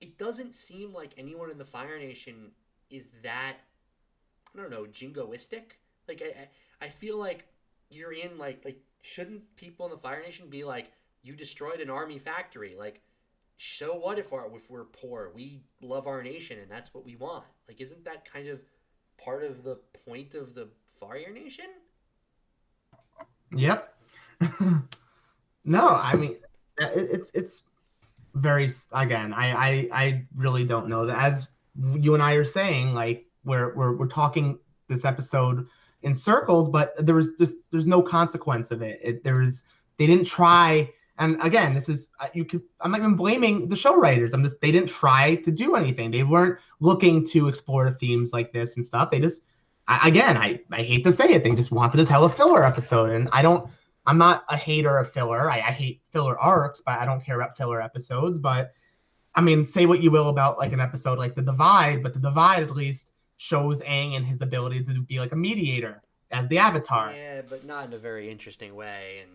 it 0.00 0.18
doesn't 0.18 0.54
seem 0.54 0.92
like 0.92 1.12
anyone 1.18 1.50
in 1.50 1.58
the 1.58 1.64
Fire 1.64 1.98
Nation 1.98 2.52
is 2.90 3.10
that 3.22 3.56
I 4.54 4.60
don't 4.60 4.70
know 4.70 4.84
jingoistic. 4.84 5.78
Like 6.08 6.22
I 6.22 6.84
I 6.84 6.88
feel 6.88 7.18
like 7.18 7.46
you're 7.90 8.12
in 8.12 8.38
like 8.38 8.64
like 8.64 8.80
shouldn't 9.02 9.56
people 9.56 9.86
in 9.86 9.92
the 9.92 9.98
Fire 9.98 10.22
Nation 10.22 10.48
be 10.48 10.64
like 10.64 10.92
you 11.22 11.34
destroyed 11.34 11.80
an 11.80 11.90
army 11.90 12.18
factory 12.18 12.74
like 12.78 13.00
so 13.62 13.94
what 13.94 14.18
if 14.18 14.32
our 14.32 14.46
if 14.56 14.70
we're 14.70 14.84
poor 14.84 15.30
we 15.34 15.62
love 15.80 16.06
our 16.06 16.22
nation 16.22 16.58
and 16.58 16.70
that's 16.70 16.92
what 16.92 17.04
we 17.04 17.16
want 17.16 17.44
like 17.68 17.80
isn't 17.80 18.04
that 18.04 18.30
kind 18.30 18.48
of 18.48 18.60
part 19.24 19.44
of 19.44 19.62
the 19.62 19.78
point 20.04 20.34
of 20.34 20.54
the 20.54 20.68
Fire 20.98 21.32
Nation? 21.32 21.66
Yep. 23.54 23.94
no, 25.64 25.88
I 25.88 26.14
mean 26.14 26.36
it, 26.78 27.08
it's 27.10 27.30
it's 27.34 27.62
very 28.34 28.70
again 28.92 29.34
i 29.34 29.52
i 29.52 29.88
i 29.92 30.26
really 30.34 30.64
don't 30.64 30.88
know 30.88 31.04
that 31.04 31.18
as 31.18 31.48
you 32.00 32.14
and 32.14 32.22
i 32.22 32.32
are 32.32 32.44
saying 32.44 32.94
like 32.94 33.26
we're 33.44 33.74
we're, 33.74 33.94
we're 33.94 34.06
talking 34.06 34.58
this 34.88 35.04
episode 35.04 35.66
in 36.00 36.14
circles 36.14 36.70
but 36.70 36.94
there 37.04 37.14
was 37.14 37.28
just 37.38 37.56
there's 37.70 37.86
no 37.86 38.00
consequence 38.00 38.70
of 38.70 38.80
it, 38.80 38.98
it 39.02 39.22
they 39.22 40.06
didn't 40.06 40.24
try 40.24 40.90
and 41.24 41.42
again 41.42 41.74
this 41.74 41.88
is 41.88 42.10
uh, 42.20 42.28
you 42.34 42.44
could 42.44 42.62
i'm 42.80 42.90
not 42.90 43.00
even 43.00 43.16
blaming 43.16 43.68
the 43.68 43.76
show 43.76 43.96
writers 43.96 44.32
i'm 44.32 44.42
just 44.42 44.60
they 44.60 44.72
didn't 44.72 44.88
try 44.88 45.36
to 45.36 45.50
do 45.50 45.74
anything 45.74 46.10
they 46.10 46.22
weren't 46.22 46.58
looking 46.80 47.26
to 47.26 47.48
explore 47.48 47.90
themes 47.90 48.32
like 48.32 48.52
this 48.52 48.76
and 48.76 48.84
stuff 48.84 49.10
they 49.10 49.20
just 49.20 49.42
I, 49.88 50.08
again 50.08 50.36
i 50.36 50.60
i 50.70 50.82
hate 50.82 51.04
to 51.04 51.12
say 51.12 51.28
it 51.30 51.44
they 51.44 51.54
just 51.54 51.72
wanted 51.72 51.98
to 51.98 52.04
tell 52.04 52.24
a 52.24 52.30
filler 52.30 52.64
episode 52.64 53.10
and 53.10 53.28
i 53.32 53.42
don't 53.42 53.68
I'm 54.06 54.18
not 54.18 54.44
a 54.48 54.56
hater 54.56 54.98
of 54.98 55.12
filler. 55.12 55.50
I, 55.50 55.58
I 55.58 55.70
hate 55.70 56.00
filler 56.10 56.38
arcs, 56.38 56.82
but 56.84 56.98
I 56.98 57.04
don't 57.04 57.24
care 57.24 57.36
about 57.40 57.56
filler 57.56 57.80
episodes. 57.80 58.38
But 58.38 58.72
I 59.34 59.40
mean, 59.40 59.64
say 59.64 59.86
what 59.86 60.02
you 60.02 60.10
will 60.10 60.28
about 60.28 60.58
like 60.58 60.72
an 60.72 60.80
episode 60.80 61.18
like 61.18 61.34
The 61.34 61.42
Divide, 61.42 62.02
but 62.02 62.12
The 62.12 62.20
Divide 62.20 62.64
at 62.64 62.72
least 62.72 63.12
shows 63.36 63.80
Aang 63.80 64.16
and 64.16 64.26
his 64.26 64.40
ability 64.40 64.84
to 64.84 65.00
be 65.02 65.20
like 65.20 65.32
a 65.32 65.36
mediator 65.36 66.02
as 66.30 66.48
the 66.48 66.58
Avatar. 66.58 67.12
Yeah, 67.12 67.42
but 67.48 67.64
not 67.64 67.86
in 67.86 67.92
a 67.92 67.98
very 67.98 68.30
interesting 68.30 68.74
way, 68.74 69.22
and. 69.22 69.30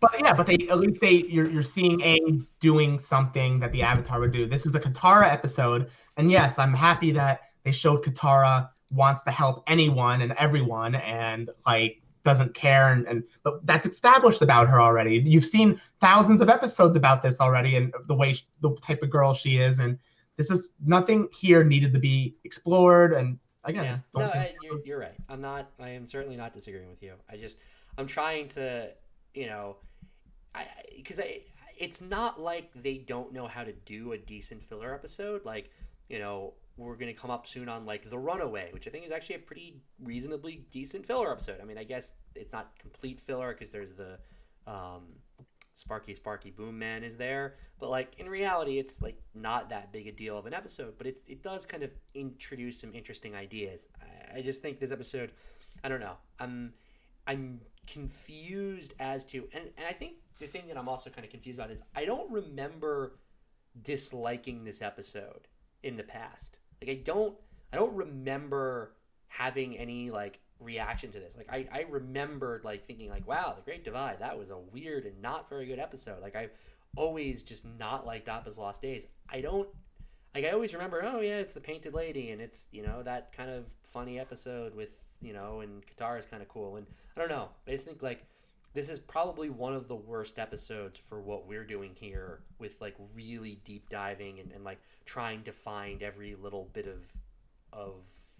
But 0.00 0.20
yeah, 0.22 0.34
but 0.34 0.46
they 0.46 0.66
at 0.68 0.78
least 0.78 1.00
they 1.00 1.24
you're 1.28 1.48
you're 1.50 1.62
seeing 1.62 2.00
Aang 2.00 2.46
doing 2.60 2.98
something 2.98 3.58
that 3.60 3.72
the 3.72 3.82
Avatar 3.82 4.20
would 4.20 4.32
do. 4.32 4.46
This 4.46 4.64
was 4.64 4.74
a 4.74 4.80
Katara 4.80 5.32
episode, 5.32 5.90
and 6.16 6.30
yes, 6.30 6.58
I'm 6.58 6.74
happy 6.74 7.12
that 7.12 7.40
they 7.64 7.72
showed 7.72 8.04
Katara 8.04 8.68
wants 8.90 9.22
to 9.22 9.30
help 9.30 9.64
anyone 9.66 10.22
and 10.22 10.32
everyone, 10.32 10.96
and 10.96 11.50
like 11.66 12.02
doesn't 12.26 12.52
care 12.54 12.92
and, 12.92 13.06
and 13.06 13.22
but 13.44 13.64
that's 13.66 13.86
established 13.86 14.42
about 14.42 14.66
her 14.66 14.80
already 14.80 15.22
you've 15.24 15.46
seen 15.46 15.80
thousands 16.00 16.40
of 16.40 16.48
episodes 16.48 16.96
about 16.96 17.22
this 17.22 17.40
already 17.40 17.76
and 17.76 17.94
the 18.08 18.14
way 18.14 18.32
she, 18.32 18.42
the 18.62 18.74
type 18.82 19.00
of 19.04 19.10
girl 19.10 19.32
she 19.32 19.58
is 19.58 19.78
and 19.78 19.96
this 20.36 20.50
is 20.50 20.70
nothing 20.84 21.28
here 21.32 21.62
needed 21.62 21.92
to 21.92 22.00
be 22.00 22.34
explored 22.42 23.12
and 23.12 23.38
again 23.62 23.84
yeah. 23.84 23.98
no, 24.16 24.24
I, 24.24 24.52
you're, 24.60 24.80
you're 24.84 24.98
right 24.98 25.14
i'm 25.28 25.40
not 25.40 25.70
i 25.78 25.90
am 25.90 26.04
certainly 26.04 26.36
not 26.36 26.52
disagreeing 26.52 26.88
with 26.88 27.00
you 27.00 27.14
i 27.30 27.36
just 27.36 27.58
i'm 27.96 28.08
trying 28.08 28.48
to 28.48 28.90
you 29.36 29.46
know 29.46 29.76
i 30.54 30.64
because 30.96 31.20
I, 31.20 31.42
it's 31.78 32.00
not 32.00 32.40
like 32.40 32.70
they 32.74 32.98
don't 32.98 33.32
know 33.32 33.46
how 33.46 33.62
to 33.62 33.72
do 33.72 34.12
a 34.12 34.18
decent 34.18 34.64
filler 34.64 34.94
episode 34.94 35.44
like 35.44 35.70
you 36.08 36.18
know 36.18 36.54
we're 36.76 36.96
going 36.96 37.12
to 37.12 37.18
come 37.18 37.30
up 37.30 37.46
soon 37.46 37.68
on 37.68 37.86
like 37.86 38.10
The 38.10 38.18
Runaway, 38.18 38.68
which 38.72 38.86
I 38.86 38.90
think 38.90 39.06
is 39.06 39.12
actually 39.12 39.36
a 39.36 39.40
pretty 39.40 39.80
reasonably 40.02 40.66
decent 40.70 41.06
filler 41.06 41.32
episode. 41.32 41.58
I 41.60 41.64
mean, 41.64 41.78
I 41.78 41.84
guess 41.84 42.12
it's 42.34 42.52
not 42.52 42.78
complete 42.78 43.18
filler 43.18 43.54
because 43.54 43.70
there's 43.70 43.92
the 43.92 44.18
um, 44.66 45.04
Sparky 45.74 46.14
Sparky 46.14 46.50
Boom 46.50 46.78
Man 46.78 47.02
is 47.02 47.16
there, 47.16 47.54
but 47.80 47.88
like 47.88 48.12
in 48.18 48.28
reality, 48.28 48.78
it's 48.78 49.00
like 49.00 49.22
not 49.34 49.70
that 49.70 49.90
big 49.90 50.06
a 50.06 50.12
deal 50.12 50.36
of 50.36 50.44
an 50.46 50.52
episode. 50.52 50.94
But 50.98 51.06
it's 51.06 51.22
it 51.28 51.42
does 51.42 51.64
kind 51.64 51.82
of 51.82 51.90
introduce 52.14 52.80
some 52.80 52.94
interesting 52.94 53.34
ideas. 53.34 53.86
I, 54.00 54.38
I 54.38 54.42
just 54.42 54.60
think 54.60 54.78
this 54.78 54.90
episode, 54.90 55.32
I 55.82 55.88
don't 55.88 56.00
know, 56.00 56.16
I'm 56.38 56.74
I'm 57.26 57.60
confused 57.86 58.94
as 58.98 59.24
to, 59.26 59.48
and, 59.52 59.64
and 59.76 59.86
I 59.88 59.92
think 59.92 60.14
the 60.38 60.46
thing 60.46 60.68
that 60.68 60.76
I'm 60.76 60.88
also 60.88 61.10
kind 61.10 61.24
of 61.24 61.30
confused 61.30 61.58
about 61.58 61.70
is 61.70 61.82
I 61.94 62.04
don't 62.04 62.30
remember 62.30 63.18
disliking 63.80 64.64
this 64.64 64.82
episode 64.82 65.48
in 65.82 65.96
the 65.96 66.02
past. 66.02 66.58
Like 66.80 66.90
I 66.90 67.00
don't 67.02 67.34
I 67.72 67.76
don't 67.76 67.94
remember 67.94 68.92
having 69.28 69.76
any 69.76 70.10
like 70.10 70.40
reaction 70.60 71.12
to 71.12 71.18
this. 71.18 71.36
Like 71.36 71.50
I, 71.50 71.66
I 71.72 71.84
remembered 71.88 72.64
like 72.64 72.86
thinking 72.86 73.10
like, 73.10 73.26
wow, 73.26 73.54
the 73.56 73.62
Great 73.62 73.84
Divide, 73.84 74.20
that 74.20 74.38
was 74.38 74.50
a 74.50 74.58
weird 74.58 75.04
and 75.04 75.20
not 75.20 75.48
very 75.48 75.66
good 75.66 75.78
episode. 75.78 76.22
Like 76.22 76.36
I 76.36 76.48
always 76.96 77.42
just 77.42 77.64
not 77.64 78.06
liked 78.06 78.28
Appa's 78.28 78.58
Lost 78.58 78.82
Days. 78.82 79.06
I 79.28 79.40
don't 79.40 79.68
like 80.34 80.44
I 80.44 80.50
always 80.50 80.74
remember, 80.74 81.02
oh 81.02 81.20
yeah, 81.20 81.38
it's 81.38 81.54
the 81.54 81.60
painted 81.60 81.94
lady 81.94 82.30
and 82.30 82.40
it's, 82.40 82.66
you 82.70 82.82
know, 82.82 83.02
that 83.02 83.32
kind 83.34 83.50
of 83.50 83.66
funny 83.82 84.18
episode 84.18 84.74
with, 84.74 85.00
you 85.20 85.32
know, 85.32 85.60
and 85.60 85.82
Katara 85.86 86.18
is 86.18 86.26
kind 86.26 86.42
of 86.42 86.48
cool. 86.48 86.76
And 86.76 86.86
I 87.16 87.20
don't 87.20 87.30
know. 87.30 87.48
I 87.66 87.72
just 87.72 87.84
think 87.84 88.02
like 88.02 88.24
this 88.74 88.88
is 88.88 88.98
probably 88.98 89.48
one 89.48 89.72
of 89.72 89.88
the 89.88 89.96
worst 89.96 90.38
episodes 90.38 90.98
for 90.98 91.20
what 91.20 91.46
we're 91.46 91.64
doing 91.64 91.92
here 91.98 92.40
with 92.58 92.80
like 92.80 92.94
really 93.14 93.60
deep 93.64 93.88
diving 93.88 94.38
and, 94.38 94.52
and 94.52 94.64
like 94.64 94.78
trying 95.06 95.42
to 95.44 95.52
find 95.52 96.02
every 96.02 96.34
little 96.34 96.68
bit 96.72 96.86
of 96.86 97.00
of 97.72 97.94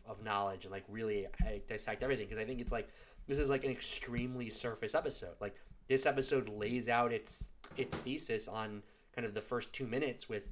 of 0.07 0.23
knowledge 0.23 0.65
and 0.65 0.73
like 0.73 0.85
really 0.89 1.27
dissect 1.69 2.03
everything 2.03 2.27
because 2.27 2.41
I 2.41 2.45
think 2.45 2.61
it's 2.61 2.73
like 2.73 2.89
this 3.27 3.39
is 3.39 3.49
like 3.49 3.65
an 3.65 3.71
extremely 3.71 4.51
surface 4.51 4.95
episode. 4.95 5.35
Like 5.41 5.57
this 5.89 6.07
episode 6.07 6.49
lays 6.49 6.89
out 6.89 7.13
its 7.13 7.51
its 7.77 7.97
thesis 7.99 8.49
on 8.49 8.83
kind 9.15 9.27
of 9.27 9.35
the 9.35 9.41
first 9.41 9.73
two 9.73 9.87
minutes 9.87 10.29
with 10.29 10.43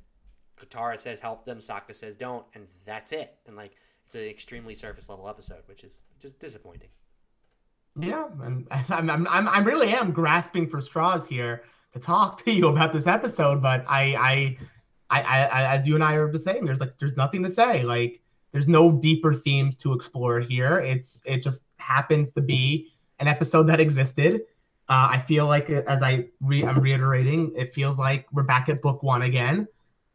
Katara 0.59 0.99
says 0.99 1.21
help 1.21 1.45
them, 1.45 1.59
Sokka 1.59 1.95
says 1.95 2.17
don't, 2.17 2.47
and 2.55 2.69
that's 2.85 3.13
it. 3.13 3.37
And 3.47 3.57
like 3.57 3.73
it's 4.07 4.15
an 4.15 4.23
extremely 4.23 4.75
surface 4.75 5.09
level 5.09 5.29
episode, 5.29 5.63
which 5.67 5.85
is 5.85 6.01
just 6.21 6.39
disappointing. 6.39 6.89
Yeah, 7.99 8.27
and 8.43 8.67
I'm, 8.91 9.11
I'm, 9.11 9.27
I'm, 9.29 9.49
I 9.49 9.59
really 9.59 9.89
am 9.91 10.13
grasping 10.13 10.69
for 10.69 10.81
straws 10.81 11.27
here 11.27 11.65
to 11.93 12.01
talk 12.01 12.45
to 12.45 12.53
you 12.53 12.69
about 12.69 12.93
this 12.93 13.07
episode, 13.07 13.63
but 13.63 13.85
I, 13.89 14.57
I, 15.11 15.21
I, 15.23 15.47
I, 15.47 15.77
as 15.77 15.87
you 15.87 15.95
and 15.95 16.03
I 16.03 16.15
are 16.15 16.37
saying, 16.37 16.65
there's 16.65 16.81
like, 16.81 16.99
there's 16.99 17.17
nothing 17.17 17.43
to 17.45 17.51
say. 17.51 17.83
Like, 17.83 18.21
there's 18.53 18.69
no 18.69 18.91
deeper 18.93 19.35
themes 19.35 19.77
to 19.77 19.93
explore 19.93 20.41
here. 20.41 20.79
It's, 20.79 21.23
it 21.25 21.43
just 21.43 21.63
happens 21.77 22.33
to 22.33 22.41
be 22.41 22.93
an 23.21 23.29
episode 23.29 23.65
that 23.65 23.81
existed. 23.81 24.43
Uh, 24.89 25.09
I 25.13 25.25
feel 25.27 25.47
like, 25.47 25.71
as 25.71 26.03
I 26.03 26.27
re- 26.41 26.65
I'm 26.65 26.79
reiterating, 26.81 27.53
it 27.57 27.73
feels 27.75 27.99
like 27.99 28.27
we're 28.33 28.43
back 28.43 28.69
at 28.69 28.83
book 28.83 29.03
one 29.03 29.23
again. 29.23 29.67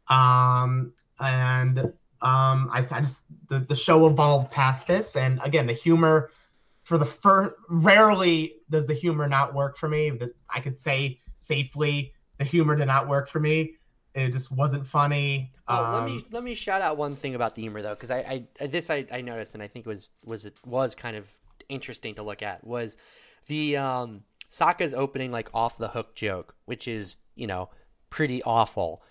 Um, 0.08 0.92
and 1.18 1.92
um, 2.22 2.68
I, 2.72 2.86
I 2.90 3.00
just 3.00 3.22
the, 3.48 3.60
the 3.60 3.76
show 3.76 4.06
evolved 4.06 4.50
past 4.50 4.86
this, 4.86 5.16
and 5.16 5.40
again, 5.42 5.66
the 5.66 5.72
humor 5.72 6.30
for 6.82 6.98
the 6.98 7.06
first 7.06 7.54
rarely 7.68 8.54
does 8.68 8.86
the 8.86 8.94
humor 8.94 9.28
not 9.28 9.54
work 9.54 9.76
for 9.76 9.88
me. 9.88 10.10
That 10.10 10.34
I 10.48 10.60
could 10.60 10.78
say 10.78 11.20
safely, 11.38 12.12
the 12.38 12.44
humor 12.44 12.76
did 12.76 12.86
not 12.86 13.08
work 13.08 13.28
for 13.28 13.40
me. 13.40 13.74
It 14.14 14.32
just 14.32 14.50
wasn't 14.50 14.86
funny. 14.86 15.50
Oh, 15.68 15.84
um, 15.84 15.92
let 15.94 16.04
me 16.04 16.26
let 16.30 16.44
me 16.44 16.54
shout 16.54 16.82
out 16.82 16.96
one 16.96 17.14
thing 17.14 17.34
about 17.34 17.54
the 17.54 17.62
humor 17.62 17.80
though, 17.80 17.94
because 17.94 18.10
I, 18.10 18.44
I 18.60 18.66
this 18.66 18.90
I, 18.90 19.06
I 19.10 19.20
noticed 19.20 19.54
and 19.54 19.62
I 19.62 19.68
think 19.68 19.86
was 19.86 20.10
was 20.24 20.46
it 20.46 20.54
was 20.64 20.94
kind 20.94 21.16
of 21.16 21.30
interesting 21.68 22.16
to 22.16 22.22
look 22.22 22.42
at 22.42 22.64
was 22.64 22.96
the 23.46 23.76
um 23.76 24.24
Sokka's 24.50 24.92
opening 24.92 25.30
like 25.30 25.48
off 25.54 25.78
the 25.78 25.88
hook 25.88 26.14
joke, 26.14 26.54
which 26.64 26.88
is 26.88 27.16
you 27.34 27.46
know 27.46 27.70
pretty 28.10 28.42
awful. 28.42 29.02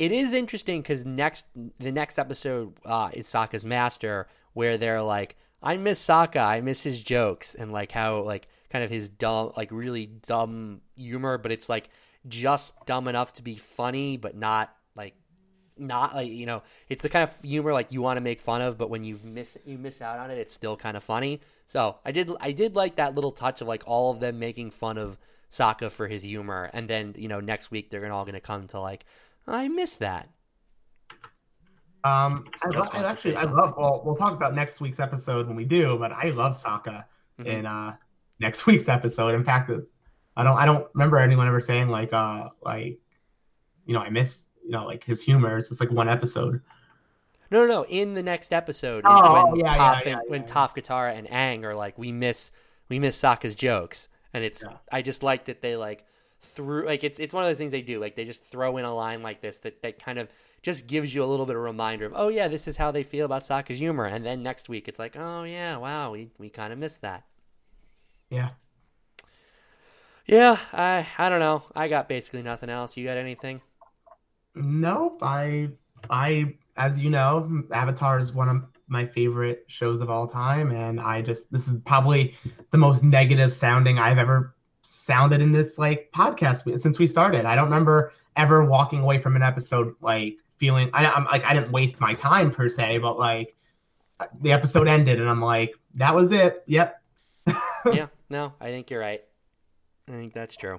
It 0.00 0.12
is 0.12 0.32
interesting 0.32 0.80
because 0.80 1.04
next 1.04 1.44
the 1.78 1.92
next 1.92 2.18
episode 2.18 2.72
uh, 2.86 3.10
is 3.12 3.26
Sokka's 3.26 3.66
master, 3.66 4.28
where 4.54 4.78
they're 4.78 5.02
like, 5.02 5.36
I 5.62 5.76
miss 5.76 6.02
Sokka. 6.02 6.42
I 6.42 6.62
miss 6.62 6.82
his 6.82 7.02
jokes 7.02 7.54
and 7.54 7.70
like 7.70 7.92
how 7.92 8.22
like 8.22 8.48
kind 8.70 8.82
of 8.82 8.90
his 8.90 9.10
dumb, 9.10 9.52
like 9.58 9.70
really 9.70 10.06
dumb 10.06 10.80
humor, 10.96 11.36
but 11.36 11.52
it's 11.52 11.68
like 11.68 11.90
just 12.26 12.72
dumb 12.86 13.08
enough 13.08 13.34
to 13.34 13.42
be 13.42 13.56
funny, 13.56 14.16
but 14.16 14.34
not 14.34 14.74
like 14.96 15.16
not 15.76 16.14
like 16.14 16.30
you 16.30 16.46
know 16.46 16.62
it's 16.88 17.02
the 17.02 17.10
kind 17.10 17.22
of 17.22 17.38
humor 17.42 17.74
like 17.74 17.92
you 17.92 18.00
want 18.00 18.16
to 18.16 18.22
make 18.22 18.40
fun 18.40 18.62
of, 18.62 18.78
but 18.78 18.88
when 18.88 19.04
you 19.04 19.20
miss 19.22 19.58
you 19.66 19.76
miss 19.76 20.00
out 20.00 20.18
on 20.18 20.30
it, 20.30 20.38
it's 20.38 20.54
still 20.54 20.78
kind 20.78 20.96
of 20.96 21.04
funny. 21.04 21.42
So 21.66 21.98
I 22.06 22.12
did 22.12 22.30
I 22.40 22.52
did 22.52 22.74
like 22.74 22.96
that 22.96 23.14
little 23.14 23.32
touch 23.32 23.60
of 23.60 23.68
like 23.68 23.82
all 23.84 24.10
of 24.10 24.20
them 24.20 24.38
making 24.38 24.70
fun 24.70 24.96
of 24.96 25.18
Sokka 25.50 25.90
for 25.90 26.08
his 26.08 26.22
humor, 26.22 26.70
and 26.72 26.88
then 26.88 27.14
you 27.18 27.28
know 27.28 27.40
next 27.40 27.70
week 27.70 27.90
they're 27.90 28.10
all 28.10 28.24
gonna 28.24 28.40
come 28.40 28.66
to 28.68 28.80
like 28.80 29.04
I 29.46 29.68
miss 29.68 29.96
that. 29.96 30.28
Um, 32.02 32.46
I, 32.62 32.68
lo- 32.70 32.88
I 32.92 33.04
actually 33.04 33.36
I 33.36 33.42
love. 33.42 33.74
Well, 33.76 34.02
we'll 34.04 34.16
talk 34.16 34.32
about 34.32 34.54
next 34.54 34.80
week's 34.80 35.00
episode 35.00 35.46
when 35.46 35.56
we 35.56 35.64
do, 35.64 35.98
but 35.98 36.12
I 36.12 36.30
love 36.30 36.62
Sokka 36.62 37.04
mm-hmm. 37.38 37.46
in 37.46 37.66
uh 37.66 37.96
next 38.38 38.66
week's 38.66 38.88
episode. 38.88 39.34
In 39.34 39.44
fact, 39.44 39.70
I 40.36 40.44
don't 40.44 40.56
I 40.56 40.64
don't 40.64 40.86
remember 40.94 41.18
anyone 41.18 41.46
ever 41.46 41.60
saying 41.60 41.88
like 41.88 42.12
uh 42.12 42.48
like 42.62 42.98
you 43.84 43.94
know 43.94 44.00
I 44.00 44.08
miss 44.08 44.46
you 44.64 44.70
know 44.70 44.86
like 44.86 45.04
his 45.04 45.20
humor. 45.20 45.58
It's 45.58 45.68
just 45.68 45.80
like 45.80 45.90
one 45.90 46.08
episode. 46.08 46.60
No, 47.50 47.66
no, 47.66 47.66
no. 47.66 47.86
In 47.86 48.14
the 48.14 48.22
next 48.22 48.52
episode, 48.52 49.02
oh, 49.04 49.50
when 49.50 49.56
yeah, 49.56 49.74
Toph 49.74 50.04
yeah, 50.06 50.12
and, 50.12 50.20
yeah, 50.22 50.30
when 50.30 50.44
Toph 50.44 50.74
Katara 50.74 51.18
and 51.18 51.28
Aang 51.28 51.64
are 51.64 51.74
like, 51.74 51.98
we 51.98 52.12
miss 52.12 52.52
we 52.88 52.98
miss 52.98 53.20
Sokka's 53.20 53.54
jokes, 53.54 54.08
and 54.32 54.42
it's 54.42 54.64
I 54.90 55.02
just 55.02 55.22
like 55.22 55.44
that 55.46 55.60
they 55.60 55.76
like 55.76 56.04
threw 56.54 56.86
like 56.86 57.04
it's 57.04 57.18
it's 57.18 57.34
one 57.34 57.44
of 57.44 57.50
those 57.50 57.58
things 57.58 57.72
they 57.72 57.82
do 57.82 57.98
like 58.00 58.16
they 58.16 58.24
just 58.24 58.44
throw 58.44 58.76
in 58.76 58.84
a 58.84 58.94
line 58.94 59.22
like 59.22 59.40
this 59.40 59.58
that 59.58 59.82
that 59.82 60.02
kind 60.02 60.18
of 60.18 60.28
just 60.62 60.86
gives 60.86 61.14
you 61.14 61.24
a 61.24 61.26
little 61.26 61.46
bit 61.46 61.56
of 61.56 61.62
reminder 61.62 62.06
of, 62.06 62.12
oh 62.14 62.28
yeah, 62.28 62.48
this 62.48 62.68
is 62.68 62.76
how 62.76 62.90
they 62.90 63.02
feel 63.02 63.24
about 63.24 63.42
Sokka's 63.42 63.78
humor. 63.78 64.04
And 64.04 64.24
then 64.24 64.42
next 64.42 64.68
week 64.68 64.88
it's 64.88 64.98
like, 64.98 65.16
oh 65.16 65.44
yeah, 65.44 65.76
wow, 65.76 66.12
we, 66.12 66.30
we 66.38 66.50
kind 66.50 66.72
of 66.72 66.78
missed 66.78 67.00
that. 67.00 67.24
Yeah. 68.28 68.50
Yeah, 70.26 70.58
I 70.72 71.06
I 71.18 71.28
don't 71.28 71.40
know. 71.40 71.64
I 71.74 71.88
got 71.88 72.08
basically 72.08 72.42
nothing 72.42 72.70
else. 72.70 72.96
You 72.96 73.04
got 73.04 73.16
anything? 73.16 73.60
Nope. 74.54 75.18
I 75.22 75.70
I 76.08 76.54
as 76.76 76.98
you 76.98 77.10
know, 77.10 77.64
Avatar 77.72 78.18
is 78.18 78.32
one 78.32 78.48
of 78.48 78.62
my 78.86 79.06
favorite 79.06 79.64
shows 79.66 80.00
of 80.00 80.10
all 80.10 80.28
time, 80.28 80.70
and 80.70 81.00
I 81.00 81.22
just 81.22 81.50
this 81.50 81.66
is 81.66 81.78
probably 81.84 82.36
the 82.70 82.78
most 82.78 83.02
negative 83.02 83.52
sounding 83.52 83.98
I've 83.98 84.18
ever 84.18 84.54
sounded 84.82 85.40
in 85.40 85.52
this 85.52 85.78
like 85.78 86.10
podcast 86.14 86.80
since 86.80 86.98
we 86.98 87.06
started. 87.06 87.44
I 87.44 87.54
don't 87.54 87.64
remember 87.64 88.12
ever 88.36 88.64
walking 88.64 89.00
away 89.00 89.20
from 89.20 89.36
an 89.36 89.42
episode 89.42 89.94
like 90.00 90.36
feeling 90.56 90.90
I, 90.92 91.06
I'm 91.06 91.24
like 91.24 91.44
I 91.44 91.54
didn't 91.54 91.72
waste 91.72 92.00
my 92.00 92.14
time 92.14 92.50
per 92.50 92.68
se, 92.68 92.98
but 92.98 93.18
like 93.18 93.54
the 94.40 94.52
episode 94.52 94.88
ended 94.88 95.20
and 95.20 95.28
I'm 95.28 95.42
like 95.42 95.72
that 95.94 96.14
was 96.14 96.30
it. 96.32 96.62
Yep. 96.66 97.02
yeah. 97.92 98.06
No, 98.28 98.52
I 98.60 98.66
think 98.66 98.90
you're 98.90 99.00
right. 99.00 99.22
I 100.08 100.12
think 100.12 100.34
that's 100.34 100.56
true. 100.56 100.78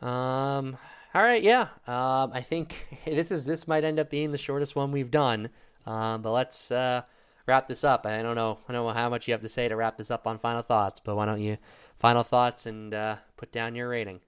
Um. 0.00 0.76
All 1.14 1.22
right. 1.22 1.42
Yeah. 1.42 1.68
Um. 1.86 2.32
I 2.32 2.42
think 2.42 3.00
this 3.06 3.30
is 3.30 3.44
this 3.44 3.66
might 3.66 3.84
end 3.84 3.98
up 3.98 4.10
being 4.10 4.32
the 4.32 4.38
shortest 4.38 4.76
one 4.76 4.92
we've 4.92 5.10
done. 5.10 5.48
Um. 5.86 6.22
But 6.22 6.32
let's 6.32 6.70
uh 6.70 7.02
wrap 7.46 7.66
this 7.66 7.84
up. 7.84 8.06
I 8.06 8.22
don't 8.22 8.34
know. 8.34 8.58
I 8.68 8.72
don't 8.72 8.86
know 8.86 8.92
how 8.92 9.08
much 9.08 9.28
you 9.28 9.32
have 9.32 9.42
to 9.42 9.48
say 9.48 9.68
to 9.68 9.76
wrap 9.76 9.98
this 9.98 10.10
up 10.10 10.26
on 10.26 10.38
final 10.38 10.62
thoughts. 10.62 11.00
But 11.02 11.16
why 11.16 11.26
don't 11.26 11.40
you 11.40 11.58
final 11.96 12.22
thoughts 12.22 12.66
and 12.66 12.94
uh, 12.94 13.16
put 13.36 13.52
down 13.52 13.74
your 13.74 13.88
rating? 13.88 14.20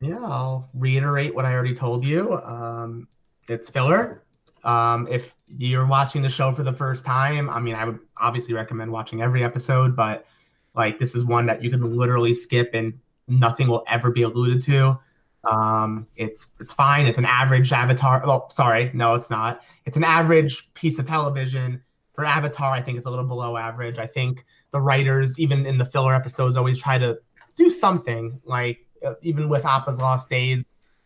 Yeah, 0.00 0.18
I'll 0.20 0.68
reiterate 0.74 1.34
what 1.34 1.44
I 1.44 1.54
already 1.54 1.74
told 1.74 2.04
you. 2.04 2.34
Um, 2.42 3.06
it's 3.48 3.70
filler. 3.70 4.24
Um, 4.64 5.08
if 5.10 5.34
you're 5.48 5.86
watching 5.86 6.22
the 6.22 6.28
show 6.28 6.52
for 6.52 6.62
the 6.62 6.72
first 6.72 7.04
time, 7.04 7.50
I 7.50 7.60
mean, 7.60 7.74
I 7.74 7.84
would 7.84 7.98
obviously 8.16 8.54
recommend 8.54 8.90
watching 8.90 9.22
every 9.22 9.44
episode, 9.44 9.96
but 9.96 10.26
like 10.74 10.98
this 10.98 11.14
is 11.14 11.24
one 11.24 11.46
that 11.46 11.62
you 11.62 11.70
can 11.70 11.96
literally 11.96 12.34
skip 12.34 12.70
and 12.74 12.98
nothing 13.28 13.68
will 13.68 13.84
ever 13.88 14.10
be 14.10 14.22
alluded 14.22 14.62
to. 14.62 14.98
Um, 15.44 16.06
it's 16.16 16.48
it's 16.60 16.72
fine. 16.72 17.06
It's 17.06 17.18
an 17.18 17.24
average 17.24 17.72
Avatar. 17.72 18.22
Well, 18.24 18.48
sorry, 18.50 18.90
no, 18.94 19.14
it's 19.14 19.30
not. 19.30 19.62
It's 19.84 19.96
an 19.96 20.04
average 20.04 20.72
piece 20.74 20.98
of 20.98 21.06
television. 21.06 21.82
For 22.14 22.24
Avatar, 22.24 22.72
I 22.72 22.82
think 22.82 22.98
it's 22.98 23.06
a 23.06 23.10
little 23.10 23.24
below 23.24 23.56
average. 23.56 23.98
I 23.98 24.06
think 24.06 24.44
the 24.70 24.80
writers, 24.80 25.38
even 25.38 25.66
in 25.66 25.78
the 25.78 25.84
filler 25.84 26.14
episodes, 26.14 26.56
always 26.56 26.78
try 26.78 26.98
to 26.98 27.18
do 27.56 27.70
something 27.70 28.40
like 28.44 28.86
uh, 29.04 29.14
even 29.22 29.48
with 29.48 29.64
Appa's 29.64 29.98
Lost 29.98 30.28
Days, 30.28 30.64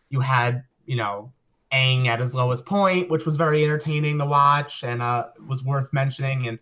you 0.09 0.19
had 0.19 0.63
you 0.85 0.95
know 0.95 1.31
Aang 1.73 2.07
at 2.07 2.19
his 2.19 2.33
lowest 2.33 2.65
point, 2.65 3.09
which 3.09 3.25
was 3.25 3.35
very 3.35 3.63
entertaining 3.63 4.17
to 4.19 4.25
watch 4.25 4.83
and 4.83 5.01
uh, 5.01 5.27
was 5.47 5.63
worth 5.63 5.91
mentioning. 5.93 6.47
And 6.47 6.59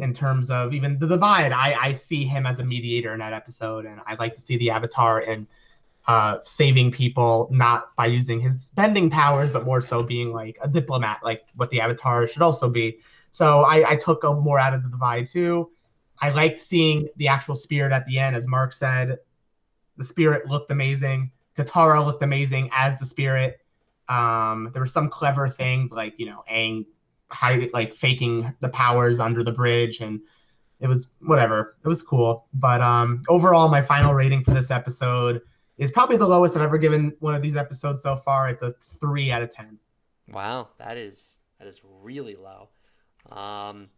in 0.00 0.12
terms 0.12 0.50
of 0.50 0.72
even 0.74 0.98
the 0.98 1.06
divide, 1.06 1.52
I, 1.52 1.76
I 1.80 1.92
see 1.92 2.24
him 2.24 2.46
as 2.46 2.58
a 2.60 2.64
mediator 2.64 3.12
in 3.12 3.18
that 3.20 3.32
episode, 3.32 3.86
and 3.86 4.00
I'd 4.06 4.18
like 4.18 4.34
to 4.36 4.40
see 4.40 4.56
the 4.56 4.70
Avatar 4.70 5.20
and 5.20 5.46
uh, 6.06 6.38
saving 6.44 6.90
people, 6.90 7.48
not 7.52 7.94
by 7.96 8.06
using 8.06 8.40
his 8.40 8.70
bending 8.70 9.10
powers, 9.10 9.50
but 9.50 9.64
more 9.64 9.80
so 9.80 10.02
being 10.02 10.32
like 10.32 10.56
a 10.62 10.68
diplomat, 10.68 11.20
like 11.22 11.44
what 11.54 11.70
the 11.70 11.80
Avatar 11.80 12.26
should 12.26 12.42
also 12.42 12.68
be. 12.68 12.98
So 13.30 13.62
I, 13.62 13.92
I 13.92 13.96
took 13.96 14.24
a 14.24 14.34
more 14.34 14.58
out 14.58 14.74
of 14.74 14.82
the 14.82 14.88
divide 14.88 15.26
too. 15.26 15.70
I 16.20 16.30
liked 16.30 16.58
seeing 16.58 17.08
the 17.16 17.28
actual 17.28 17.54
spirit 17.54 17.92
at 17.92 18.04
the 18.06 18.18
end, 18.18 18.34
as 18.34 18.46
Mark 18.46 18.72
said. 18.72 19.18
The 19.96 20.04
spirit 20.04 20.46
looked 20.46 20.70
amazing. 20.70 21.30
Katara 21.56 22.04
looked 22.04 22.22
amazing 22.22 22.70
as 22.72 22.98
the 22.98 23.06
spirit. 23.06 23.60
Um, 24.08 24.70
there 24.72 24.80
were 24.80 24.86
some 24.86 25.10
clever 25.10 25.48
things 25.48 25.90
like 25.90 26.14
you 26.18 26.26
know 26.26 26.42
Aang 26.50 26.86
hiding, 27.30 27.70
like 27.72 27.94
faking 27.94 28.52
the 28.60 28.68
powers 28.68 29.20
under 29.20 29.44
the 29.44 29.52
bridge, 29.52 30.00
and 30.00 30.20
it 30.80 30.86
was 30.86 31.08
whatever. 31.20 31.76
It 31.84 31.88
was 31.88 32.02
cool. 32.02 32.46
But 32.54 32.80
um, 32.80 33.22
overall, 33.28 33.68
my 33.68 33.82
final 33.82 34.14
rating 34.14 34.44
for 34.44 34.52
this 34.52 34.70
episode 34.70 35.42
is 35.76 35.90
probably 35.90 36.16
the 36.16 36.26
lowest 36.26 36.56
I've 36.56 36.62
ever 36.62 36.78
given 36.78 37.14
one 37.20 37.34
of 37.34 37.42
these 37.42 37.56
episodes 37.56 38.02
so 38.02 38.16
far. 38.16 38.48
It's 38.48 38.62
a 38.62 38.74
three 39.00 39.30
out 39.30 39.42
of 39.42 39.52
ten. 39.52 39.78
Wow, 40.28 40.68
that 40.78 40.96
is 40.96 41.34
that 41.58 41.68
is 41.68 41.80
really 41.84 42.36
low. 42.36 42.68
Um, 43.30 43.88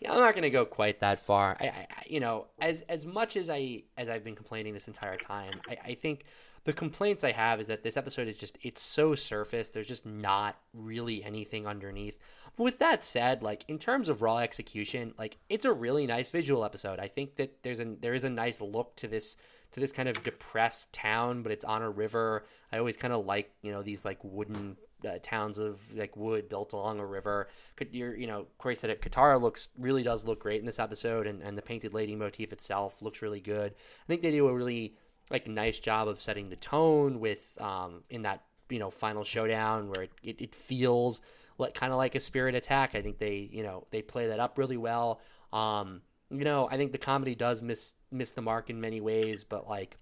yeah, 0.00 0.12
I'm 0.12 0.18
not 0.18 0.34
going 0.34 0.42
to 0.42 0.50
go 0.50 0.64
quite 0.64 1.00
that 1.00 1.20
far. 1.20 1.56
I, 1.60 1.66
I, 1.66 1.86
you 2.06 2.20
know, 2.20 2.46
as 2.60 2.82
as 2.82 3.04
much 3.04 3.36
as 3.36 3.50
I 3.50 3.82
as 3.98 4.08
I've 4.08 4.24
been 4.24 4.34
complaining 4.34 4.72
this 4.72 4.88
entire 4.88 5.16
time, 5.16 5.60
I, 5.68 5.76
I 5.84 5.94
think 5.94 6.24
the 6.64 6.72
complaints 6.72 7.22
I 7.24 7.32
have 7.32 7.60
is 7.60 7.66
that 7.68 7.82
this 7.82 7.96
episode 7.96 8.28
is 8.28 8.36
just 8.36 8.58
it's 8.62 8.82
so 8.82 9.14
surface. 9.14 9.70
There's 9.70 9.86
just 9.86 10.06
not 10.06 10.56
really 10.72 11.22
anything 11.22 11.66
underneath. 11.66 12.18
With 12.56 12.78
that 12.78 13.04
said, 13.04 13.42
like 13.42 13.64
in 13.68 13.78
terms 13.78 14.08
of 14.08 14.22
raw 14.22 14.38
execution, 14.38 15.14
like 15.18 15.36
it's 15.48 15.64
a 15.64 15.72
really 15.72 16.06
nice 16.06 16.30
visual 16.30 16.64
episode. 16.64 16.98
I 16.98 17.08
think 17.08 17.36
that 17.36 17.62
there's 17.62 17.80
a 17.80 17.84
there 18.00 18.14
is 18.14 18.24
a 18.24 18.30
nice 18.30 18.60
look 18.60 18.96
to 18.96 19.08
this 19.08 19.36
to 19.72 19.80
this 19.80 19.92
kind 19.92 20.08
of 20.08 20.22
depressed 20.22 20.92
town, 20.92 21.42
but 21.42 21.52
it's 21.52 21.64
on 21.64 21.82
a 21.82 21.90
river. 21.90 22.46
I 22.72 22.78
always 22.78 22.96
kind 22.96 23.12
of 23.12 23.26
like 23.26 23.52
you 23.62 23.70
know 23.70 23.82
these 23.82 24.04
like 24.04 24.18
wooden 24.22 24.76
uh, 25.04 25.18
towns 25.22 25.58
of 25.58 25.94
like 25.94 26.16
wood 26.16 26.48
built 26.48 26.72
along 26.72 27.00
a 27.00 27.06
river. 27.06 27.48
Could 27.76 27.94
you 27.94 28.12
you 28.12 28.26
know 28.26 28.46
Cory 28.58 28.74
said 28.74 28.90
it. 28.90 29.02
Katara 29.02 29.40
looks 29.40 29.68
really 29.78 30.02
does 30.02 30.24
look 30.24 30.40
great 30.40 30.60
in 30.60 30.66
this 30.66 30.78
episode, 30.78 31.26
and 31.26 31.42
and 31.42 31.56
the 31.56 31.62
painted 31.62 31.94
lady 31.94 32.14
motif 32.14 32.52
itself 32.52 33.02
looks 33.02 33.22
really 33.22 33.40
good. 33.40 33.72
I 33.72 34.06
think 34.06 34.22
they 34.22 34.30
do 34.30 34.48
a 34.48 34.54
really 34.54 34.94
like 35.30 35.46
nice 35.46 35.78
job 35.78 36.08
of 36.08 36.20
setting 36.20 36.50
the 36.50 36.56
tone 36.56 37.20
with 37.20 37.56
um 37.60 38.02
in 38.10 38.22
that 38.22 38.42
you 38.68 38.78
know 38.78 38.90
final 38.90 39.24
showdown 39.24 39.88
where 39.88 40.02
it, 40.02 40.10
it, 40.22 40.40
it 40.40 40.54
feels 40.54 41.20
like 41.58 41.74
kind 41.74 41.92
of 41.92 41.98
like 41.98 42.14
a 42.14 42.20
spirit 42.20 42.54
attack. 42.54 42.94
I 42.94 43.02
think 43.02 43.18
they 43.18 43.48
you 43.52 43.62
know 43.62 43.86
they 43.90 44.02
play 44.02 44.28
that 44.28 44.40
up 44.40 44.58
really 44.58 44.76
well. 44.76 45.20
Um, 45.52 46.02
you 46.30 46.44
know 46.44 46.68
I 46.70 46.76
think 46.76 46.92
the 46.92 46.98
comedy 46.98 47.34
does 47.34 47.62
miss 47.62 47.94
miss 48.10 48.30
the 48.30 48.42
mark 48.42 48.70
in 48.70 48.80
many 48.80 49.00
ways, 49.00 49.44
but 49.44 49.68
like 49.68 49.96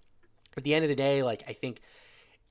at 0.57 0.63
the 0.63 0.73
end 0.73 0.83
of 0.83 0.89
the 0.89 0.95
day, 0.95 1.23
like 1.23 1.43
I 1.47 1.53
think 1.53 1.81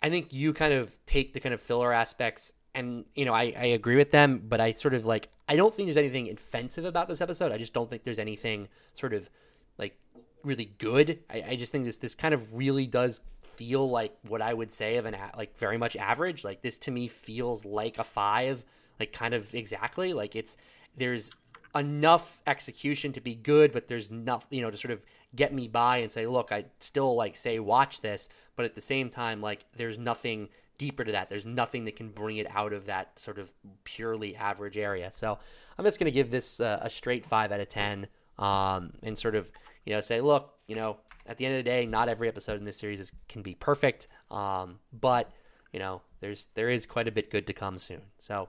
I 0.03 0.11
think 0.11 0.33
you 0.33 0.53
kind 0.53 0.73
of 0.73 0.99
take 1.07 1.33
the 1.33 1.41
kind 1.41 1.55
of 1.55 1.61
filler 1.61 1.93
aspects 1.93 2.53
and 2.75 3.05
you 3.15 3.25
know 3.25 3.35
I, 3.35 3.53
I 3.57 3.65
agree 3.67 3.97
with 3.97 4.11
them 4.11 4.43
but 4.47 4.61
i 4.61 4.71
sort 4.71 4.95
of 4.95 5.05
like 5.05 5.29
i 5.49 5.57
don't 5.57 5.75
think 5.75 5.87
there's 5.87 5.97
anything 5.97 6.31
offensive 6.31 6.85
about 6.85 7.09
this 7.09 7.21
episode. 7.21 7.51
I 7.53 7.59
just 7.59 7.73
don't 7.73 7.91
think 7.91 8.05
there's 8.05 8.19
anything 8.19 8.69
sort 8.95 9.15
of 9.15 9.29
like 9.79 9.97
really 10.45 10.67
good. 10.79 11.21
I, 11.31 11.45
I 11.49 11.57
just 11.57 11.73
think 11.73 11.85
this 11.85 11.97
this 11.97 12.15
kind 12.15 12.35
of 12.35 12.55
really 12.55 12.87
does 12.87 13.21
feel 13.43 13.91
like 13.91 14.17
what 14.29 14.41
i 14.41 14.55
would 14.55 14.73
say 14.73 14.99
of 14.99 15.07
an 15.07 15.17
like 15.37 15.59
very 15.59 15.79
much 15.79 15.97
average. 15.97 16.45
Like 16.45 16.63
this 16.63 16.79
to 16.79 16.91
me 16.91 17.09
feels 17.09 17.65
like 17.65 17.99
a 17.99 18.05
five 18.05 18.65
like 19.01 19.13
kind 19.13 19.35
of 19.35 19.55
exactly. 19.55 20.13
Like 20.13 20.37
it's 20.37 20.57
there's 20.97 21.31
enough 21.75 22.43
execution 22.47 23.13
to 23.13 23.21
be 23.21 23.35
good 23.35 23.73
but 23.73 23.89
there's 23.89 24.09
enough 24.09 24.47
you 24.51 24.63
know 24.63 24.71
to 24.71 24.77
sort 24.77 24.93
of 24.93 25.05
get 25.37 25.53
me 25.53 25.69
by 25.69 25.99
and 25.99 26.11
say 26.11 26.27
look 26.27 26.51
i 26.51 26.65
still 26.81 27.15
like 27.15 27.37
say 27.37 27.59
watch 27.59 28.01
this 28.01 28.29
but 28.57 28.65
at 28.65 28.75
the 28.75 28.81
same 28.81 29.11
time 29.11 29.41
like 29.43 29.65
there's 29.77 29.99
nothing 29.99 30.49
deeper 30.79 31.05
to 31.05 31.13
that. 31.13 31.29
There's 31.29 31.45
nothing 31.45 31.85
that 31.85 31.97
can 31.97 32.11
bring 32.11 32.37
it 32.37 32.47
out 32.55 32.73
of 32.73 32.87
that 32.87 33.19
sort 33.19 33.39
of 33.39 33.53
purely 33.85 34.37
average 34.37 34.79
area. 34.79 35.11
So 35.13 35.39
i'm 35.77 35.85
just 35.85 35.99
going 35.99 36.07
to 36.07 36.13
give 36.13 36.31
this 36.31 36.61
uh, 36.61 36.79
a 36.81 36.89
straight 36.89 37.27
5 37.27 37.53
out 37.53 37.61
of 37.61 37.69
10 37.69 38.07
um, 38.39 38.93
and 39.03 39.19
sort 39.19 39.35
of 39.35 39.51
you 39.85 39.95
know 39.95 40.01
say 40.01 40.21
look 40.21 40.55
you 40.67 40.77
know 40.77 40.97
at 41.27 41.37
the 41.37 41.47
end 41.47 41.57
of 41.57 41.65
the 41.65 41.71
day 41.71 41.87
not 41.87 42.09
every 42.09 42.29
episode 42.29 42.59
in 42.59 42.65
this 42.65 42.77
series 42.77 43.01
is, 43.01 43.13
can 43.29 43.43
be 43.43 43.55
perfect 43.55 44.09
um, 44.31 44.79
but 44.93 45.31
you 45.73 45.79
know 45.79 46.01
there's 46.21 46.49
there 46.55 46.69
is 46.69 46.87
quite 46.87 47.09
a 47.09 47.13
bit 47.13 47.31
good 47.31 47.47
to 47.47 47.53
come 47.53 47.79
soon. 47.79 48.03
So 48.19 48.49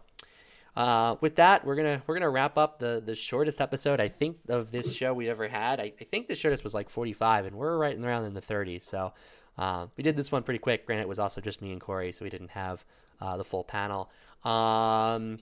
uh, 0.79 1.17
with 1.19 1.35
that, 1.35 1.65
we're 1.65 1.75
gonna 1.75 2.01
we're 2.07 2.15
gonna 2.15 2.29
wrap 2.29 2.57
up 2.57 2.79
the 2.79 3.03
the 3.05 3.13
shortest 3.13 3.59
episode 3.59 3.99
I 3.99 4.07
think 4.07 4.37
of 4.47 4.71
this 4.71 4.93
show 4.93 5.13
we 5.13 5.27
ever 5.27 5.49
had. 5.49 5.81
I, 5.81 5.91
I 5.99 6.05
think 6.05 6.29
the 6.29 6.35
shortest 6.35 6.63
was 6.63 6.73
like 6.73 6.89
45, 6.89 7.47
and 7.47 7.57
we're 7.57 7.77
right 7.77 7.99
around 7.99 8.23
in 8.23 8.33
the 8.33 8.41
30s. 8.41 8.83
So 8.83 9.11
uh, 9.57 9.87
we 9.97 10.05
did 10.05 10.15
this 10.15 10.31
one 10.31 10.41
pretty 10.41 10.59
quick. 10.59 10.85
Granted, 10.85 11.01
it 11.01 11.09
was 11.09 11.19
also 11.19 11.41
just 11.41 11.61
me 11.61 11.73
and 11.73 11.81
Cory, 11.81 12.13
so 12.13 12.23
we 12.23 12.29
didn't 12.29 12.51
have 12.51 12.85
uh, 13.19 13.35
the 13.35 13.43
full 13.43 13.65
panel. 13.65 14.09
Um, 14.45 15.39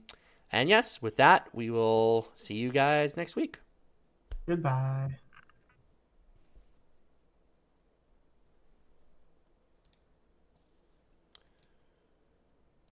and 0.50 0.68
yes, 0.68 1.00
with 1.00 1.18
that, 1.18 1.46
we 1.52 1.70
will 1.70 2.32
see 2.34 2.54
you 2.54 2.72
guys 2.72 3.16
next 3.16 3.36
week. 3.36 3.60
Goodbye. 4.44 5.18